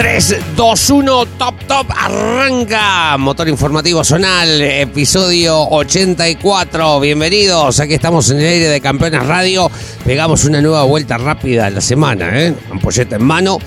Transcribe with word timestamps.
3, 0.00 0.56
2, 0.56 0.90
1, 0.90 1.26
top, 1.36 1.54
top, 1.66 1.86
arranca. 1.94 3.18
Motor 3.18 3.50
informativo 3.50 4.02
zonal, 4.02 4.58
episodio 4.62 5.60
84. 5.68 7.00
Bienvenidos, 7.00 7.80
aquí 7.80 7.92
estamos 7.92 8.30
en 8.30 8.38
el 8.38 8.46
aire 8.46 8.68
de 8.68 8.80
Campeones 8.80 9.26
Radio. 9.26 9.70
Pegamos 10.02 10.46
una 10.46 10.62
nueva 10.62 10.84
vuelta 10.84 11.18
rápida 11.18 11.66
a 11.66 11.70
la 11.70 11.82
semana, 11.82 12.30
¿eh? 12.32 12.54
Ampolleta 12.70 13.16
en 13.16 13.24
mano. 13.24 13.58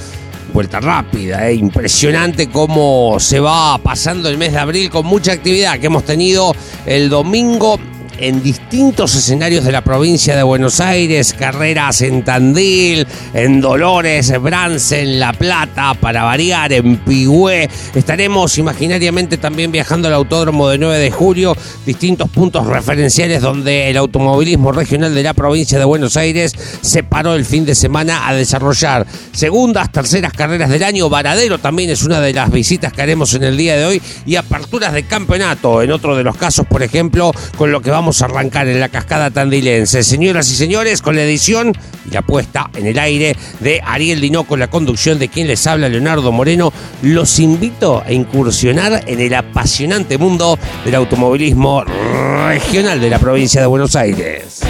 Vuelta 0.52 0.80
rápida, 0.80 1.48
¿eh? 1.48 1.54
impresionante 1.54 2.50
cómo 2.50 3.18
se 3.20 3.40
va 3.40 3.78
pasando 3.78 4.28
el 4.28 4.40
mes 4.40 4.54
de 4.54 4.60
abril 4.60 4.90
con 4.90 5.06
mucha 5.06 5.34
actividad 5.34 5.80
que 5.80 5.86
hemos 5.86 6.04
tenido 6.04 6.56
el 6.88 7.10
domingo 7.10 7.80
en 8.24 8.42
distintos 8.42 9.14
escenarios 9.16 9.66
de 9.66 9.74
la 9.74 9.82
provincia 9.82 10.38
de 10.38 10.44
Buenos 10.44 10.80
Aires, 10.80 11.34
carreras 11.38 12.02
en 12.02 12.24
Tandil, 12.24 13.06
en 13.34 13.60
Dolores, 13.60 14.32
Brance, 14.42 15.02
en 15.02 15.20
La 15.20 15.34
Plata, 15.34 15.94
para 15.96 16.24
variar, 16.24 16.72
en 16.72 16.96
Pigüé. 17.00 17.70
Estaremos 17.94 18.58
imaginariamente 18.58 19.36
también 19.36 19.74
viajando 19.74 20.08
al 20.08 20.14
Autódromo 20.14 20.70
de 20.70 20.78
9 20.78 21.00
de 21.00 21.12
julio, 21.12 21.54
distintos 21.86 22.30
puntos 22.30 22.66
referenciales 22.66 23.42
donde 23.42 23.90
el 23.90 23.98
automovilismo 23.98 24.72
regional 24.72 25.14
de 25.14 25.24
la 25.24 25.34
provincia 25.34 25.78
de 25.78 25.84
Buenos 25.84 26.16
Aires 26.16 26.54
se 26.80 27.04
paró 27.04 27.36
el 27.36 27.44
fin 27.44 27.66
de 27.66 27.76
semana 27.76 28.30
a 28.30 28.34
desarrollar 28.34 29.06
segundas, 29.34 29.92
terceras 29.92 30.32
carreras 30.32 30.70
del 30.70 30.84
año. 30.84 31.10
Varadero 31.10 31.58
también 31.58 31.90
es 31.90 32.04
una 32.04 32.22
de 32.22 32.32
las 32.32 32.50
visitas 32.50 32.94
que 32.94 33.02
haremos 33.02 33.34
en 33.34 33.44
el 33.44 33.58
día 33.58 33.76
de 33.76 33.84
hoy 33.84 34.02
y 34.26 34.38
aperturas 34.38 34.94
de 34.94 35.04
campeonato, 35.04 35.82
en 35.82 35.92
otro 35.92 36.16
de 36.16 36.24
los 36.24 36.38
casos, 36.38 36.66
por 36.66 36.84
ejemplo, 36.84 37.34
con 37.58 37.74
lo 37.74 37.82
que 37.82 37.92
vamos 37.92 38.13
arrancar 38.22 38.68
en 38.68 38.80
la 38.80 38.90
cascada 38.90 39.32
tandilense. 39.32 40.04
Señoras 40.04 40.50
y 40.52 40.56
señores, 40.56 41.02
con 41.02 41.16
la 41.16 41.24
edición 41.24 41.74
y 42.06 42.14
la 42.14 42.22
puesta 42.22 42.70
en 42.76 42.88
el 42.88 43.00
aire 43.00 43.36
de 43.60 43.82
Ariel 43.86 44.22
Dino 44.22 44.44
con 44.44 44.60
la 44.60 44.70
conducción 44.70 45.20
de 45.20 45.30
quien 45.30 45.48
les 45.48 45.66
habla 45.68 45.90
Leonardo 45.90 46.32
Moreno, 46.32 46.72
los 47.02 47.40
invito 47.40 48.04
a 48.06 48.12
incursionar 48.12 49.04
en 49.08 49.20
el 49.20 49.34
apasionante 49.34 50.18
mundo 50.18 50.58
del 50.86 50.96
automovilismo 50.96 51.84
regional 51.84 53.00
de 53.00 53.10
la 53.10 53.20
provincia 53.20 53.62
de 53.62 53.68
Buenos 53.68 53.96
Aires. 53.96 54.62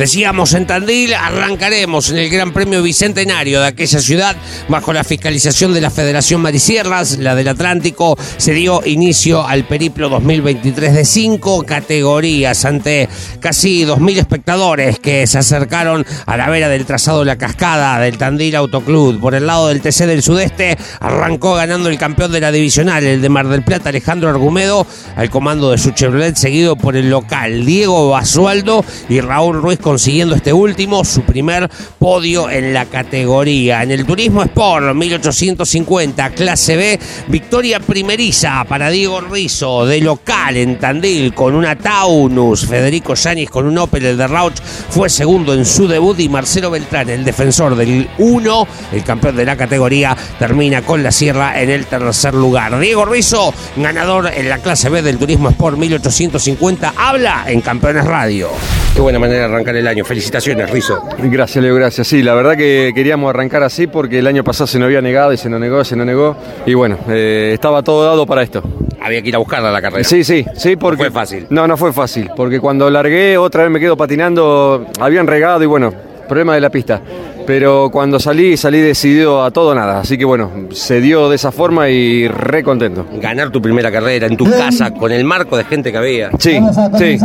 Decíamos 0.00 0.54
en 0.54 0.66
Tandil, 0.66 1.12
arrancaremos 1.12 2.08
en 2.08 2.16
el 2.16 2.30
Gran 2.30 2.54
Premio 2.54 2.82
Bicentenario 2.82 3.60
de 3.60 3.66
aquella 3.66 4.00
ciudad 4.00 4.34
bajo 4.66 4.94
la 4.94 5.04
fiscalización 5.04 5.74
de 5.74 5.82
la 5.82 5.90
Federación 5.90 6.40
Marisierras, 6.40 7.18
la 7.18 7.34
del 7.34 7.48
Atlántico. 7.48 8.16
Se 8.38 8.54
dio 8.54 8.80
inicio 8.86 9.46
al 9.46 9.64
periplo 9.64 10.08
2023 10.08 10.94
de 10.94 11.04
cinco 11.04 11.64
categorías 11.64 12.64
ante 12.64 13.10
casi 13.40 13.84
2.000 13.84 14.16
espectadores 14.16 14.98
que 14.98 15.26
se 15.26 15.36
acercaron 15.36 16.06
a 16.24 16.38
la 16.38 16.48
vera 16.48 16.70
del 16.70 16.86
trazado 16.86 17.18
de 17.18 17.26
la 17.26 17.36
cascada 17.36 18.00
del 18.00 18.16
Tandil 18.16 18.56
Autoclub. 18.56 19.20
Por 19.20 19.34
el 19.34 19.46
lado 19.46 19.68
del 19.68 19.82
TC 19.82 20.06
del 20.06 20.22
Sudeste 20.22 20.78
arrancó 21.00 21.56
ganando 21.56 21.90
el 21.90 21.98
campeón 21.98 22.32
de 22.32 22.40
la 22.40 22.50
divisional, 22.50 23.04
el 23.04 23.20
de 23.20 23.28
Mar 23.28 23.48
del 23.48 23.64
Plata, 23.64 23.90
Alejandro 23.90 24.30
Argumedo, 24.30 24.86
al 25.16 25.28
comando 25.28 25.72
de 25.72 25.76
su 25.76 25.90
Chevrolet, 25.90 26.36
seguido 26.36 26.76
por 26.76 26.96
el 26.96 27.10
local 27.10 27.66
Diego 27.66 28.08
Basualdo 28.08 28.82
y 29.10 29.20
Raúl 29.20 29.60
Ruiz 29.60 29.78
consiguiendo 29.90 30.36
este 30.36 30.52
último 30.52 31.04
su 31.04 31.22
primer 31.22 31.68
podio 31.98 32.48
en 32.48 32.72
la 32.72 32.84
categoría. 32.84 33.82
En 33.82 33.90
el 33.90 34.06
Turismo 34.06 34.44
Sport 34.44 34.94
1850, 34.94 36.30
clase 36.30 36.76
B, 36.76 37.00
victoria 37.26 37.80
primeriza 37.80 38.64
para 38.68 38.88
Diego 38.88 39.20
Rizzo 39.20 39.84
de 39.86 40.00
local 40.00 40.56
en 40.56 40.78
Tandil 40.78 41.34
con 41.34 41.56
una 41.56 41.74
Taunus. 41.74 42.66
Federico 42.66 43.14
Yanis 43.14 43.50
con 43.50 43.66
un 43.66 43.78
Opel, 43.78 44.06
el 44.06 44.16
de 44.16 44.28
Rauch, 44.28 44.60
fue 44.90 45.10
segundo 45.10 45.54
en 45.54 45.64
su 45.64 45.88
debut 45.88 46.20
y 46.20 46.28
Marcelo 46.28 46.70
Beltrán, 46.70 47.10
el 47.10 47.24
defensor 47.24 47.74
del 47.74 48.08
1, 48.18 48.68
el 48.92 49.02
campeón 49.02 49.34
de 49.34 49.44
la 49.44 49.56
categoría, 49.56 50.16
termina 50.38 50.82
con 50.82 51.02
la 51.02 51.10
sierra 51.10 51.60
en 51.60 51.68
el 51.68 51.86
tercer 51.86 52.34
lugar. 52.34 52.78
Diego 52.78 53.06
Rizzo, 53.06 53.52
ganador 53.74 54.30
en 54.32 54.48
la 54.48 54.58
clase 54.58 54.88
B 54.88 55.02
del 55.02 55.18
Turismo 55.18 55.48
Sport 55.48 55.78
1850, 55.78 56.94
habla 56.96 57.42
en 57.48 57.60
Campeones 57.60 58.04
Radio. 58.04 58.50
Qué 58.94 59.00
buena 59.00 59.18
manera 59.20 59.40
de 59.40 59.44
arrancar 59.46 59.76
el 59.76 59.79
año. 59.86 60.04
Felicitaciones, 60.04 60.70
Rizo. 60.70 61.02
Gracias, 61.18 61.62
Leo, 61.62 61.74
gracias. 61.74 62.06
Sí, 62.06 62.22
la 62.22 62.34
verdad 62.34 62.56
que 62.56 62.92
queríamos 62.94 63.30
arrancar 63.30 63.62
así 63.62 63.86
porque 63.86 64.18
el 64.18 64.26
año 64.26 64.44
pasado 64.44 64.66
se 64.66 64.78
nos 64.78 64.86
había 64.86 65.00
negado 65.00 65.32
y 65.32 65.36
se 65.36 65.48
nos 65.48 65.60
negó, 65.60 65.84
se 65.84 65.96
nos 65.96 66.06
negó. 66.06 66.36
Y 66.66 66.74
bueno, 66.74 66.98
eh, 67.08 67.50
estaba 67.54 67.82
todo 67.82 68.04
dado 68.04 68.26
para 68.26 68.42
esto. 68.42 68.62
Había 69.00 69.22
que 69.22 69.28
ir 69.28 69.34
a 69.34 69.38
buscarla 69.38 69.70
la 69.70 69.80
carrera. 69.80 70.04
Sí, 70.04 70.24
sí, 70.24 70.44
sí, 70.54 70.76
porque. 70.76 71.04
No 71.04 71.10
fue 71.10 71.20
fácil. 71.20 71.46
No, 71.50 71.66
no 71.66 71.76
fue 71.76 71.92
fácil. 71.92 72.30
Porque 72.36 72.60
cuando 72.60 72.90
largué, 72.90 73.38
otra 73.38 73.62
vez 73.62 73.72
me 73.72 73.80
quedo 73.80 73.96
patinando, 73.96 74.86
habían 74.98 75.26
regado 75.26 75.62
y 75.62 75.66
bueno, 75.66 75.92
problema 76.28 76.54
de 76.54 76.60
la 76.60 76.70
pista 76.70 77.00
pero 77.50 77.90
cuando 77.90 78.20
salí, 78.20 78.56
salí 78.56 78.78
decidido 78.78 79.42
a 79.42 79.50
todo 79.50 79.74
nada. 79.74 79.98
Así 79.98 80.16
que 80.16 80.24
bueno, 80.24 80.52
se 80.70 81.00
dio 81.00 81.28
de 81.28 81.34
esa 81.34 81.50
forma 81.50 81.88
y 81.88 82.28
re 82.28 82.62
contento. 82.62 83.04
Ganar 83.20 83.50
tu 83.50 83.60
primera 83.60 83.90
carrera 83.90 84.28
en 84.28 84.36
tu 84.36 84.48
casa, 84.48 84.92
con 84.92 85.10
el 85.10 85.24
marco 85.24 85.56
de 85.56 85.64
gente 85.64 85.90
que 85.90 85.98
había. 85.98 86.30
Sí, 86.38 86.60
sí. 86.96 87.18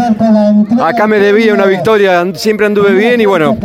Acá 0.81 1.05
me 1.05 1.19
debía 1.19 1.53
una 1.53 1.67
victoria, 1.67 2.25
siempre 2.33 2.65
anduve 2.65 2.93
bien 2.93 3.21
y 3.21 3.27
bueno, 3.27 3.55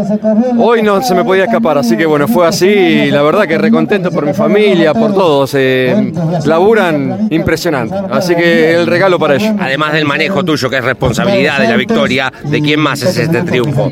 hoy 0.58 0.82
no 0.82 1.00
se 1.00 1.14
me 1.14 1.24
podía 1.24 1.44
escapar. 1.44 1.78
Así 1.78 1.96
que 1.96 2.04
bueno, 2.04 2.28
fue 2.28 2.46
así 2.46 2.66
y 2.66 3.10
la 3.10 3.22
verdad 3.22 3.46
que 3.46 3.56
re 3.56 3.70
contento 3.70 4.10
por 4.10 4.26
mi 4.26 4.34
familia, 4.34 4.92
por 4.92 5.14
todos. 5.14 5.54
Eh, 5.54 6.12
laburan 6.44 7.28
impresionante. 7.30 7.94
Así 8.10 8.34
que 8.34 8.74
el 8.74 8.86
regalo 8.86 9.18
para 9.18 9.36
ellos. 9.36 9.54
Además 9.58 9.94
del 9.94 10.04
manejo 10.04 10.44
tuyo, 10.44 10.68
que 10.68 10.76
es 10.76 10.84
responsabilidad 10.84 11.58
de 11.58 11.68
la 11.68 11.76
victoria, 11.76 12.30
¿de 12.44 12.60
quién 12.60 12.80
más 12.80 13.00
es 13.00 13.16
este 13.16 13.44
triunfo? 13.44 13.90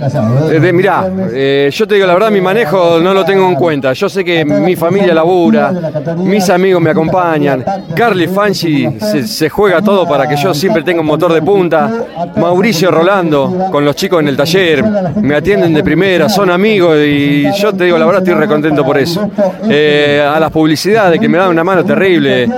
Eh, 0.53 0.71
mirá, 0.75 1.11
eh, 1.33 1.71
yo 1.73 1.89
te 1.89 1.95
digo 1.95 2.07
la 2.07 2.13
verdad, 2.13 2.31
mi 2.31 2.43
manejo 2.43 2.58
no 2.65 3.15
lo 3.15 3.25
tengo 3.25 3.49
en 3.49 3.55
cuenta. 3.55 3.93
Yo 3.93 4.09
sé 4.09 4.25
que 4.25 4.45
mi 4.45 4.77
familia 4.77 5.15
labura, 5.15 5.73
mis 6.17 6.49
amigos 6.51 6.83
me 6.83 6.91
acompañan. 6.91 7.65
Carly 7.95 8.29
Fanchi 8.29 8.99
se, 9.01 9.49
juega 9.49 9.83
todo 9.83 10.07
para 10.09 10.29
que 10.29 10.37
yo 10.37 10.55
siempre 10.55 10.83
tenga 10.83 11.01
un 11.01 11.07
motor 11.07 11.33
de 11.33 11.43
punta. 11.43 11.91
Mauricio 12.37 12.91
Rolando, 12.91 13.69
con 13.71 13.85
los 13.85 13.97
chicos 13.97 14.21
en 14.21 14.29
el 14.29 14.37
taller, 14.37 14.85
me 15.17 15.35
atienden 15.35 15.75
de 15.75 15.83
primera, 15.83 16.29
son 16.29 16.51
amigos 16.51 16.99
y 16.99 17.51
yo 17.53 17.73
te 17.73 17.85
digo, 17.85 17.99
la 17.99 18.07
verdad 18.07 18.23
estoy 18.23 18.35
recontento 18.35 18.85
por 18.85 18.99
eso. 18.99 19.31
Eh, 19.69 20.25
a 20.27 20.39
las 20.41 20.51
publicidades 20.51 21.21
que 21.21 21.29
me 21.29 21.39
dan 21.39 21.51
una 21.51 21.65
mano 21.65 21.85
terrible. 21.85 22.49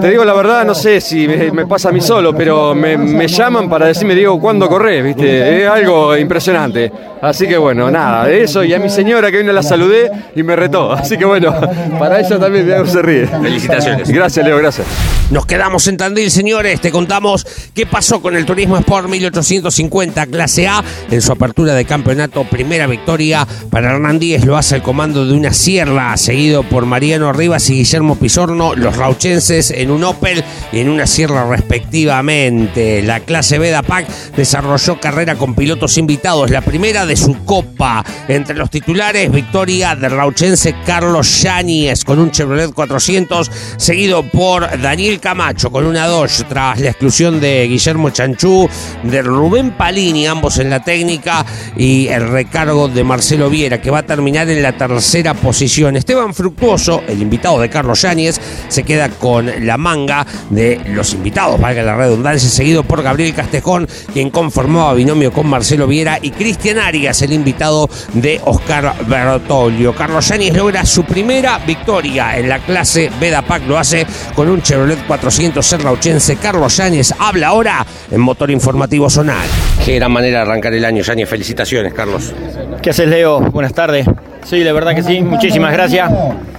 Te 0.00 0.10
digo 0.10 0.24
la 0.24 0.34
verdad, 0.34 0.64
no 0.64 0.74
sé 0.74 1.00
si 1.00 1.26
me, 1.28 1.66
pasa 1.66 1.90
a 1.90 1.92
mí 1.92 2.00
solo, 2.00 2.34
pero 2.34 2.74
me, 2.74 3.26
llaman 3.28 3.68
para 3.68 3.86
decirme, 3.86 4.14
Diego, 4.14 4.40
¿cuándo 4.40 4.68
corres? 4.68 5.04
¿Viste? 5.04 5.62
Es 5.62 5.68
algo 5.68 6.16
impresionante. 6.16 6.90
Así 7.20 7.46
que 7.46 7.58
bueno, 7.58 7.90
nada, 7.90 8.30
eso 8.30 8.64
y 8.64 8.72
a 8.72 8.78
mi 8.78 8.88
señora 9.20 9.32
que 9.32 9.38
vino 9.38 9.52
la 9.52 9.62
saludé 9.62 10.10
y 10.34 10.42
me 10.42 10.56
retó. 10.56 10.92
Así 10.92 11.18
que 11.18 11.24
bueno, 11.26 11.54
para 11.98 12.20
ella 12.20 12.38
también 12.38 12.66
me 12.66 12.86
se 12.86 13.02
ríe. 13.02 13.26
Felicitaciones. 13.26 14.08
Gracias, 14.08 14.46
Leo, 14.46 14.56
gracias. 14.56 14.86
Nos 15.30 15.46
quedamos 15.46 15.86
en 15.86 15.96
Tandil, 15.96 16.28
señores. 16.28 16.80
Te 16.80 16.90
contamos 16.90 17.46
qué 17.72 17.86
pasó 17.86 18.20
con 18.20 18.34
el 18.34 18.44
Turismo 18.44 18.76
Sport 18.76 19.08
1850 19.08 20.26
Clase 20.26 20.66
A 20.66 20.82
en 21.08 21.22
su 21.22 21.30
apertura 21.30 21.74
de 21.74 21.84
campeonato. 21.84 22.42
Primera 22.50 22.88
victoria 22.88 23.46
para 23.70 23.92
Hernán 23.92 24.18
Díez. 24.18 24.44
Lo 24.44 24.56
hace 24.56 24.74
el 24.76 24.82
comando 24.82 25.24
de 25.24 25.34
una 25.34 25.52
sierra, 25.52 26.16
seguido 26.16 26.64
por 26.64 26.84
Mariano 26.84 27.32
Rivas 27.32 27.70
y 27.70 27.74
Guillermo 27.74 28.16
Pizorno, 28.16 28.74
los 28.74 28.96
rauchenses 28.96 29.70
en 29.70 29.92
un 29.92 30.02
Opel 30.02 30.42
y 30.72 30.80
en 30.80 30.88
una 30.88 31.06
sierra 31.06 31.48
respectivamente. 31.48 33.00
La 33.02 33.20
clase 33.20 33.60
B 33.60 33.68
de 33.68 33.76
APAC 33.76 34.08
desarrolló 34.34 34.98
carrera 34.98 35.36
con 35.36 35.54
pilotos 35.54 35.96
invitados. 35.96 36.50
La 36.50 36.60
primera 36.60 37.06
de 37.06 37.16
su 37.16 37.44
copa. 37.44 38.04
Entre 38.26 38.56
los 38.56 38.68
titulares, 38.68 39.30
victoria 39.30 39.94
del 39.94 40.10
rauchense 40.10 40.74
Carlos 40.84 41.42
Yáñez 41.42 42.04
con 42.04 42.18
un 42.18 42.32
Chevrolet 42.32 42.72
400, 42.72 43.48
seguido 43.76 44.24
por 44.24 44.80
Daniel 44.80 45.19
Camacho 45.20 45.70
con 45.70 45.84
una 45.84 46.06
Dodge 46.06 46.44
tras 46.48 46.80
la 46.80 46.90
exclusión 46.90 47.40
de 47.40 47.66
Guillermo 47.68 48.10
Chanchú, 48.10 48.68
de 49.02 49.22
Rubén 49.22 49.72
Palini, 49.72 50.26
ambos 50.26 50.58
en 50.58 50.70
la 50.70 50.82
técnica, 50.82 51.44
y 51.76 52.08
el 52.08 52.28
recargo 52.28 52.88
de 52.88 53.04
Marcelo 53.04 53.50
Viera, 53.50 53.80
que 53.80 53.90
va 53.90 53.98
a 53.98 54.02
terminar 54.02 54.48
en 54.48 54.62
la 54.62 54.72
tercera 54.72 55.34
posición. 55.34 55.96
Esteban 55.96 56.34
Fructuoso, 56.34 57.02
el 57.06 57.20
invitado 57.20 57.60
de 57.60 57.68
Carlos 57.68 58.02
Yáñez, 58.02 58.40
se 58.68 58.82
queda 58.82 59.10
con 59.10 59.50
la 59.66 59.76
manga 59.76 60.26
de 60.48 60.80
los 60.86 61.12
invitados, 61.12 61.60
valga 61.60 61.82
la 61.82 61.96
redundancia, 61.96 62.48
seguido 62.48 62.82
por 62.82 63.02
Gabriel 63.02 63.34
Castejón, 63.34 63.86
quien 64.12 64.30
conformaba 64.30 64.94
binomio 64.94 65.32
con 65.32 65.46
Marcelo 65.46 65.86
Viera, 65.86 66.18
y 66.20 66.30
Cristian 66.30 66.78
Arias, 66.78 67.20
el 67.22 67.32
invitado 67.32 67.88
de 68.14 68.40
Oscar 68.44 68.94
Bertolio. 69.06 69.94
Carlos 69.94 70.26
Yáñez 70.28 70.56
logra 70.56 70.84
su 70.86 71.04
primera 71.04 71.58
victoria 71.58 72.38
en 72.38 72.48
la 72.48 72.58
clase 72.60 73.10
Beda 73.20 73.42
Pac, 73.42 73.62
lo 73.66 73.78
hace 73.78 74.06
con 74.34 74.48
un 74.48 74.62
Chevrolet 74.62 75.06
400 75.10 75.66
serrauchense. 75.66 76.36
Carlos 76.36 76.76
Yáñez 76.76 77.12
habla 77.18 77.48
ahora 77.48 77.84
en 78.12 78.20
Motor 78.20 78.48
Informativo 78.52 79.10
Zonal. 79.10 79.48
Qué 79.84 79.96
gran 79.96 80.12
manera 80.12 80.38
de 80.38 80.42
arrancar 80.42 80.72
el 80.72 80.84
año, 80.84 81.02
Yáñez. 81.02 81.28
Felicitaciones, 81.28 81.92
Carlos. 81.92 82.32
¿Qué 82.80 82.90
haces, 82.90 83.08
Leo? 83.08 83.40
Buenas 83.40 83.74
tardes. 83.74 84.06
Sí, 84.44 84.62
la 84.62 84.72
verdad 84.72 84.94
que 84.94 85.02
sí, 85.02 85.20
muchísimas 85.20 85.72
gracias. 85.72 86.12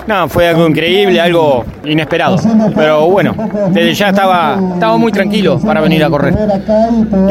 No, 0.06 0.28
fue 0.28 0.50
algo 0.50 0.68
increíble, 0.68 1.22
algo 1.22 1.64
inesperado. 1.86 2.36
Pero 2.76 3.08
bueno, 3.08 3.34
desde 3.70 3.94
ya 3.94 4.10
estaba, 4.10 4.60
estaba 4.74 4.98
muy 4.98 5.14
tranquilo 5.14 5.58
para 5.60 5.80
venir 5.80 6.04
a 6.04 6.10
correr. 6.10 6.34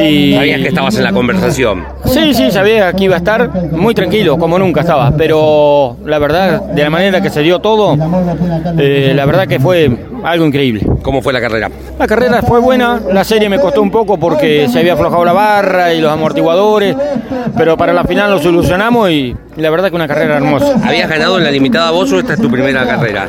Y... 0.03 0.35
¿Sabías 0.35 0.61
que 0.61 0.69
estabas 0.69 0.97
en 0.97 1.05
la 1.05 1.13
conversación? 1.13 1.85
Sí, 2.07 2.33
sí, 2.33 2.51
sabía 2.51 2.93
que 2.95 3.05
iba 3.05 3.17
a 3.17 3.19
estar 3.19 3.71
muy 3.73 3.95
tranquilo, 3.95 4.39
como 4.39 4.59
nunca 4.59 4.81
estaba. 4.81 5.11
Pero 5.11 5.99
la 6.07 6.19
verdad, 6.19 6.63
de 6.63 6.83
la 6.83 6.91
manera 6.91 7.21
que 7.21 7.29
se 7.29 7.43
dio 7.43 7.59
todo, 7.59 7.95
eh, 8.79 9.13
la 9.15 9.27
verdad 9.27 9.47
que 9.47 9.61
fue 9.61 9.91
algo 10.25 10.47
increíble. 10.47 10.87
¿Cómo 11.03 11.23
fue 11.23 11.33
la 11.33 11.41
carrera? 11.41 11.71
La 11.99 12.07
carrera 12.07 12.43
fue 12.43 12.61
buena, 12.61 13.01
la 13.13 13.25
serie 13.25 13.49
me 13.49 13.59
costó 13.59 13.83
un 13.83 13.91
poco 13.91 14.19
porque 14.19 14.69
se 14.69 14.79
había 14.79 14.95
aflojado 14.95 15.25
la 15.25 15.33
barra 15.33 15.93
y 15.93 16.01
los 16.01 16.11
amortiguadores, 16.11 16.97
pero 17.57 17.77
para 17.77 17.93
la 17.93 18.05
final 18.05 18.31
lo 18.31 18.39
solucionamos 18.39 19.11
y 19.11 19.35
la 19.61 19.71
verdad 19.71 19.91
que 19.91 19.97
una 19.97 20.09
carrera 20.09 20.37
hermosa. 20.37 20.77
¿Habías 20.85 21.09
ganado 21.09 21.39
en 21.39 21.45
la 21.45 21.51
limitada 21.51 21.91
vos 21.91 22.13
o 22.13 22.19
esta 22.19 22.35
es 22.35 22.41
tu 22.41 22.51
primera 22.51 22.85
carrera? 22.87 23.29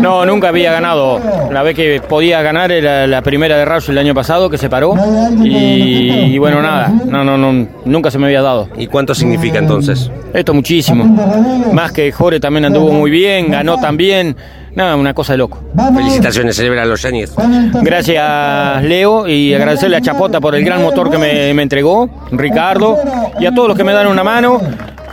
No, 0.00 0.24
nunca 0.24 0.48
había 0.48 0.72
ganado. 0.72 1.20
La 1.50 1.62
vez 1.62 1.74
que 1.74 2.00
podía 2.00 2.42
ganar 2.42 2.72
era 2.72 3.06
la 3.06 3.22
primera 3.22 3.56
de 3.56 3.64
Rush 3.64 3.90
el 3.90 3.98
año 3.98 4.14
pasado 4.14 4.48
que 4.50 4.58
se 4.58 4.68
paró 4.68 4.94
y, 5.42 6.38
bueno, 6.38 6.62
nada, 6.62 6.92
no, 7.06 7.24
no, 7.24 7.36
no, 7.36 7.66
nunca 7.84 8.10
se 8.10 8.18
me 8.18 8.26
había 8.26 8.42
dado. 8.42 8.68
¿Y 8.76 8.86
cuánto 8.86 9.14
significa 9.14 9.58
entonces? 9.58 10.10
Esto 10.32 10.54
muchísimo. 10.54 11.04
Más 11.72 11.92
que 11.92 12.10
Jore 12.12 12.40
también 12.40 12.64
anduvo 12.64 12.92
muy 12.92 13.10
bien, 13.10 13.50
ganó 13.50 13.78
también. 13.78 14.36
Nada, 14.74 14.96
una 14.96 15.12
cosa 15.12 15.34
de 15.34 15.38
loco. 15.38 15.62
Felicitaciones, 15.94 16.56
celebra 16.56 16.86
los 16.86 17.04
años. 17.04 17.34
Gracias, 17.82 18.82
Leo, 18.84 19.28
y 19.28 19.52
agradecerle 19.52 19.98
a 19.98 20.00
Chapota 20.00 20.40
por 20.40 20.54
el 20.54 20.64
gran 20.64 20.82
motor 20.82 21.10
que 21.10 21.18
me, 21.18 21.52
me, 21.52 21.62
entregó, 21.62 22.08
Ricardo, 22.30 22.96
y 23.38 23.44
a 23.44 23.52
todos 23.52 23.68
los 23.68 23.76
que 23.76 23.84
me 23.84 23.92
dan 23.92 24.06
una 24.06 24.24
mano. 24.24 24.60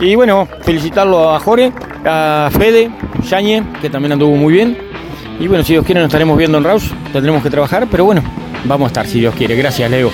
Y 0.00 0.14
bueno, 0.14 0.48
felicitarlo 0.62 1.30
a 1.30 1.38
Jore, 1.40 1.72
a 2.06 2.48
Fede, 2.52 2.90
Yañez, 3.28 3.64
que 3.82 3.90
también 3.90 4.12
anduvo 4.12 4.34
muy 4.34 4.54
bien. 4.54 4.78
Y 5.38 5.46
bueno, 5.46 5.62
si 5.62 5.74
Dios 5.74 5.84
quiere, 5.84 6.00
nos 6.00 6.08
estaremos 6.08 6.38
viendo 6.38 6.58
en 6.58 6.64
Raus. 6.64 6.90
Tendremos 7.12 7.42
que 7.42 7.50
trabajar, 7.50 7.86
pero 7.90 8.06
bueno, 8.06 8.22
vamos 8.64 8.86
a 8.86 8.88
estar, 8.88 9.06
si 9.06 9.20
Dios 9.20 9.34
quiere. 9.34 9.56
Gracias, 9.56 9.90
Leo. 9.90 10.10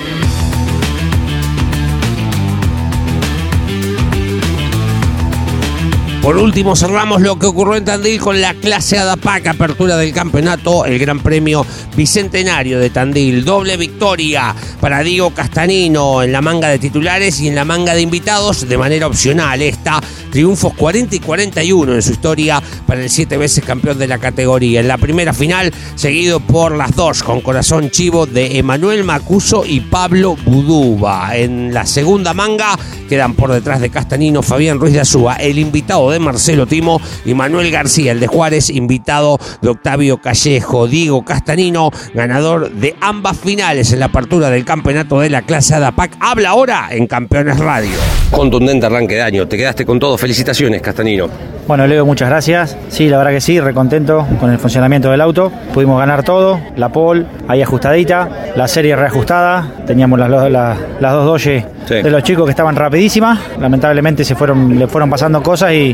Por 6.27 6.35
último, 6.35 6.75
cerramos 6.75 7.21
lo 7.21 7.39
que 7.39 7.45
ocurrió 7.45 7.77
en 7.77 7.85
Tandil 7.85 8.19
con 8.19 8.41
la 8.41 8.53
clase 8.53 8.97
ADAPAC, 8.97 9.47
apertura 9.47 9.95
del 9.95 10.11
campeonato, 10.11 10.83
el 10.83 10.99
Gran 10.99 11.21
Premio 11.21 11.65
Bicentenario 11.95 12.81
de 12.81 12.89
Tandil. 12.89 13.45
Doble 13.45 13.77
victoria 13.77 14.53
para 14.81 15.03
Diego 15.03 15.29
Castanino 15.29 16.21
en 16.21 16.33
la 16.33 16.41
manga 16.41 16.67
de 16.67 16.79
titulares 16.79 17.39
y 17.39 17.47
en 17.47 17.55
la 17.55 17.63
manga 17.63 17.93
de 17.93 18.01
invitados 18.01 18.67
de 18.67 18.77
manera 18.77 19.07
opcional. 19.07 19.61
Esta, 19.61 20.01
triunfos 20.29 20.73
40 20.73 21.15
y 21.15 21.19
41 21.19 21.95
en 21.95 22.01
su 22.01 22.11
historia 22.11 22.61
para 22.85 23.01
el 23.01 23.09
siete 23.09 23.37
veces 23.37 23.63
campeón 23.63 23.97
de 23.97 24.07
la 24.07 24.17
categoría. 24.17 24.81
En 24.81 24.89
la 24.89 24.97
primera 24.97 25.31
final, 25.31 25.73
seguido 25.95 26.41
por 26.41 26.75
las 26.75 26.93
dos, 26.93 27.23
con 27.23 27.39
corazón 27.39 27.89
chivo 27.89 28.25
de 28.25 28.57
Emanuel 28.57 29.05
Macuso 29.05 29.63
y 29.65 29.79
Pablo 29.79 30.35
Buduba. 30.43 31.37
En 31.37 31.73
la 31.73 31.85
segunda 31.85 32.33
manga, 32.33 32.77
quedan 33.07 33.33
por 33.33 33.49
detrás 33.49 33.79
de 33.79 33.89
Castanino 33.89 34.41
Fabián 34.41 34.77
Ruiz 34.77 34.91
de 34.91 34.99
Azúa, 34.99 35.35
el 35.35 35.57
invitado 35.57 36.11
de 36.11 36.16
Marcelo 36.19 36.65
Timo 36.65 37.01
y 37.25 37.33
Manuel 37.33 37.71
García, 37.71 38.11
el 38.11 38.19
de 38.19 38.27
Juárez, 38.27 38.69
invitado 38.69 39.39
de 39.61 39.69
Octavio 39.69 40.17
Callejo, 40.17 40.87
Diego 40.87 41.23
Castanino, 41.25 41.91
ganador 42.13 42.71
de 42.71 42.95
ambas 43.01 43.37
finales 43.37 43.91
en 43.93 43.99
la 43.99 44.07
apertura 44.07 44.49
del 44.49 44.65
campeonato 44.65 45.19
de 45.19 45.29
la 45.29 45.41
clase 45.41 45.75
ADAPAC. 45.75 46.17
Habla 46.19 46.49
ahora 46.49 46.87
en 46.91 47.07
Campeones 47.07 47.59
Radio. 47.59 47.97
Contundente 48.31 48.85
arranque 48.85 49.15
de 49.15 49.21
año, 49.21 49.47
te 49.47 49.57
quedaste 49.57 49.85
con 49.85 49.99
todo. 49.99 50.17
Felicitaciones, 50.17 50.81
Castanino. 50.81 51.56
Bueno, 51.67 51.85
Leo, 51.85 52.05
muchas 52.05 52.29
gracias. 52.29 52.77
Sí, 52.87 53.09
la 53.09 53.17
verdad 53.17 53.31
que 53.31 53.41
sí, 53.41 53.59
recontento 53.59 54.25
con 54.39 54.49
el 54.49 54.57
funcionamiento 54.57 55.11
del 55.11 55.19
auto. 55.19 55.51
Pudimos 55.73 55.99
ganar 55.99 56.23
todo, 56.23 56.61
la 56.77 56.87
pole 56.89 57.25
ahí 57.49 57.61
ajustadita, 57.61 58.29
la 58.55 58.69
serie 58.69 58.95
reajustada, 58.95 59.69
teníamos 59.85 60.17
las, 60.17 60.29
las, 60.49 60.77
las 61.01 61.13
dos 61.13 61.25
doyes 61.25 61.65
sí. 61.85 61.95
de 61.95 62.09
los 62.09 62.23
chicos 62.23 62.45
que 62.45 62.51
estaban 62.51 62.73
rapidísimas. 62.73 63.39
Lamentablemente 63.59 64.23
se 64.23 64.33
fueron, 64.33 64.79
le 64.79 64.87
fueron 64.87 65.09
pasando 65.09 65.43
cosas 65.43 65.73
y, 65.73 65.93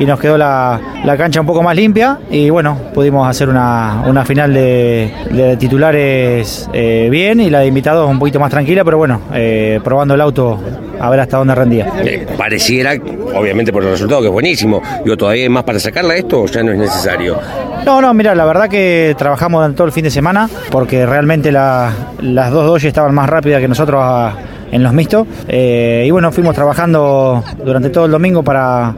y 0.00 0.04
nos 0.04 0.18
quedó 0.18 0.36
la, 0.36 0.80
la, 1.04 1.16
cancha 1.16 1.40
un 1.40 1.46
poco 1.46 1.62
más 1.62 1.76
limpia. 1.76 2.18
Y 2.28 2.50
bueno, 2.50 2.76
pudimos 2.92 3.28
hacer 3.28 3.48
una, 3.48 4.02
una 4.04 4.24
final 4.24 4.52
de, 4.52 5.14
de 5.30 5.56
titulares 5.56 6.68
eh, 6.72 7.06
bien 7.12 7.38
y 7.38 7.48
la 7.48 7.60
de 7.60 7.68
invitados 7.68 8.10
un 8.10 8.18
poquito 8.18 8.40
más 8.40 8.50
tranquila, 8.50 8.84
pero 8.84 8.98
bueno, 8.98 9.20
eh, 9.32 9.78
probando 9.84 10.14
el 10.14 10.20
auto 10.20 10.58
a 11.02 11.10
ver 11.10 11.18
hasta 11.18 11.36
dónde 11.36 11.54
rendía. 11.54 11.92
Eh, 12.04 12.26
pareciera, 12.38 12.92
obviamente 13.34 13.72
por 13.72 13.82
el 13.82 13.90
resultado, 13.90 14.20
que 14.20 14.28
es 14.28 14.32
buenísimo. 14.32 14.80
Digo, 15.04 15.16
¿todavía 15.16 15.42
hay 15.42 15.48
más 15.48 15.64
para 15.64 15.80
sacarla 15.80 16.14
esto 16.14 16.42
o 16.42 16.46
ya 16.46 16.62
no 16.62 16.70
es 16.70 16.78
necesario? 16.78 17.38
No, 17.84 18.00
no, 18.00 18.14
mira, 18.14 18.36
la 18.36 18.44
verdad 18.44 18.68
que 18.68 19.16
trabajamos 19.18 19.74
todo 19.74 19.88
el 19.88 19.92
fin 19.92 20.04
de 20.04 20.10
semana 20.10 20.48
porque 20.70 21.04
realmente 21.04 21.50
la, 21.50 21.90
las 22.20 22.52
dos 22.52 22.66
doyes 22.66 22.84
estaban 22.84 23.12
más 23.14 23.28
rápidas 23.28 23.60
que 23.60 23.66
nosotros 23.66 24.00
a, 24.00 24.32
en 24.70 24.84
los 24.84 24.92
mixtos. 24.92 25.26
Eh, 25.48 26.04
y 26.06 26.10
bueno, 26.12 26.30
fuimos 26.30 26.54
trabajando 26.54 27.42
durante 27.64 27.90
todo 27.90 28.04
el 28.06 28.12
domingo 28.12 28.44
para, 28.44 28.94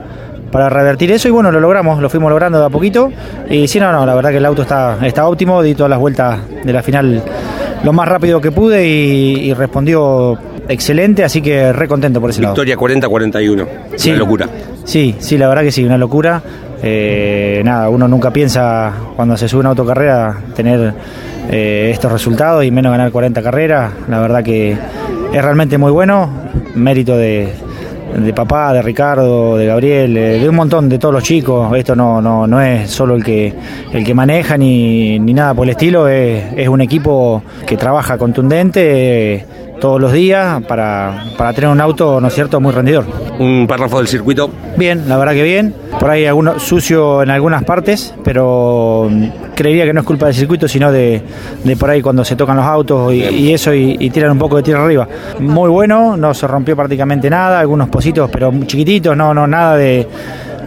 para 0.53 0.69
revertir 0.69 1.11
eso 1.11 1.29
y 1.29 1.31
bueno, 1.31 1.51
lo 1.51 1.59
logramos, 1.59 2.03
lo 2.03 2.11
fuimos 2.11 2.29
logrando 2.29 2.61
de 2.61 2.67
a 2.67 2.71
poquito. 2.71 3.11
Y 3.49 3.67
sí, 3.67 3.81
no, 3.81 3.91
no, 3.93 4.05
la 4.05 4.15
verdad 4.15 4.31
que 4.31 4.37
el 4.37 4.45
auto 4.45 4.61
está, 4.61 4.99
está 5.07 5.27
óptimo, 5.27 5.63
di 5.63 5.75
todas 5.75 5.89
las 5.89 5.99
vueltas 5.99 6.39
de 6.63 6.73
la 6.73 6.83
final 6.83 7.23
lo 7.85 7.93
más 7.93 8.09
rápido 8.09 8.41
que 8.41 8.51
pude 8.51 8.87
y, 8.87 9.51
y 9.51 9.55
respondió 9.55 10.39
excelente, 10.69 11.25
así 11.25 11.41
que 11.43 11.73
re 11.73 11.87
contento 11.87 12.21
por 12.21 12.31
ese 12.31 12.41
Victoria 12.41 12.77
lado. 12.77 12.87
Victoria 12.87 13.09
40-41, 13.09 13.67
sí, 13.97 14.11
una 14.11 14.19
locura. 14.19 14.49
Sí, 14.85 15.15
sí, 15.19 15.39
la 15.39 15.49
verdad 15.49 15.63
que 15.63 15.73
sí, 15.73 15.85
una 15.85 15.99
locura. 15.99 16.43
Eh, 16.83 17.63
nada, 17.65 17.89
uno 17.89 18.07
nunca 18.09 18.31
piensa 18.31 18.93
cuando 19.17 19.37
se 19.37 19.49
sube 19.49 19.61
una 19.61 19.71
autocarrera 19.71 20.37
tener 20.55 20.93
eh, 21.51 21.91
estos 21.93 22.13
resultados 22.13 22.65
y 22.65 22.71
menos 22.71 22.93
ganar 22.93 23.11
40 23.11 23.43
carreras. 23.43 23.93
La 24.09 24.21
verdad 24.21 24.43
que 24.43 24.73
es 24.73 25.43
realmente 25.43 25.79
muy 25.79 25.93
bueno, 25.93 26.31
mérito 26.75 27.17
de, 27.17 27.53
de 28.23 28.33
papá, 28.33 28.73
de 28.73 28.83
Ricardo, 28.83 29.57
de 29.57 29.67
Gabriel, 29.67 30.17
eh, 30.17 30.39
de 30.39 30.49
un 30.49 30.55
montón 30.55 30.89
de 30.89 30.99
todos 30.99 31.15
los 31.15 31.23
chicos. 31.23 31.77
Esto 31.77 31.97
no, 31.97 32.21
no, 32.21 32.47
no 32.47 32.61
es 32.61 32.91
solo 32.91 33.17
el 33.17 33.25
que, 33.25 33.53
el 33.93 34.05
que 34.05 34.15
maneja 34.15 34.57
ni, 34.57 35.19
ni 35.19 35.35
nada 35.35 35.55
por 35.55 35.67
el 35.67 35.71
estilo, 35.71 36.09
es, 36.09 36.45
es 36.57 36.69
un 36.69 36.81
equipo 36.81 37.43
que 37.67 37.77
trabaja 37.77 38.17
contundente. 38.17 39.47
Todos 39.85 40.01
los 40.01 40.15
días 40.15 40.63
para, 40.63 41.25
para, 41.37 41.53
tener 41.53 41.69
un 41.69 41.79
auto, 41.79 42.19
¿no 42.19 42.29
es 42.29 42.35
cierto?, 42.35 42.59
muy 42.59 42.73
rendidor. 42.73 43.05
¿Un 43.39 43.67
párrafo 43.67 43.99
del 43.99 44.09
circuito? 44.09 44.49
Bien, 44.79 45.07
la 45.11 45.19
verdad 45.19 45.35
que 45.35 45.43
bien. 45.43 45.75
Por 46.01 46.09
ahí 46.09 46.25
alguno, 46.25 46.59
sucio 46.59 47.23
en 47.23 47.29
algunas 47.29 47.65
partes, 47.65 48.15
pero 48.25 49.11
creería 49.55 49.85
que 49.85 49.93
no 49.93 50.01
es 50.01 50.07
culpa 50.07 50.25
del 50.25 50.35
circuito, 50.35 50.69
sino 50.69 50.91
de, 50.91 51.21
de 51.65 51.77
por 51.77 51.91
ahí 51.91 52.01
cuando 52.01 52.25
se 52.25 52.35
tocan 52.35 52.57
los 52.57 52.65
autos 52.65 53.13
y, 53.13 53.25
y 53.25 53.53
eso 53.53 53.75
y, 53.75 53.99
y, 54.01 54.09
tiran 54.09 54.31
un 54.31 54.39
poco 54.39 54.57
de 54.57 54.63
tierra 54.63 54.87
arriba. 54.87 55.07
Muy 55.41 55.69
bueno, 55.69 56.17
no 56.17 56.33
se 56.33 56.47
rompió 56.47 56.75
prácticamente 56.75 57.29
nada, 57.29 57.61
algunos 57.61 57.91
pocitos, 57.91 58.31
pero 58.33 58.55
chiquititos, 58.65 59.15
no, 59.15 59.35
no, 59.35 59.47
nada 59.47 59.77
de 59.77 60.09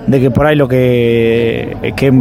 de 0.08 0.22
que 0.22 0.32
por 0.32 0.46
ahí 0.46 0.56
lo 0.56 0.68
que, 0.68 1.94
que 1.96 2.12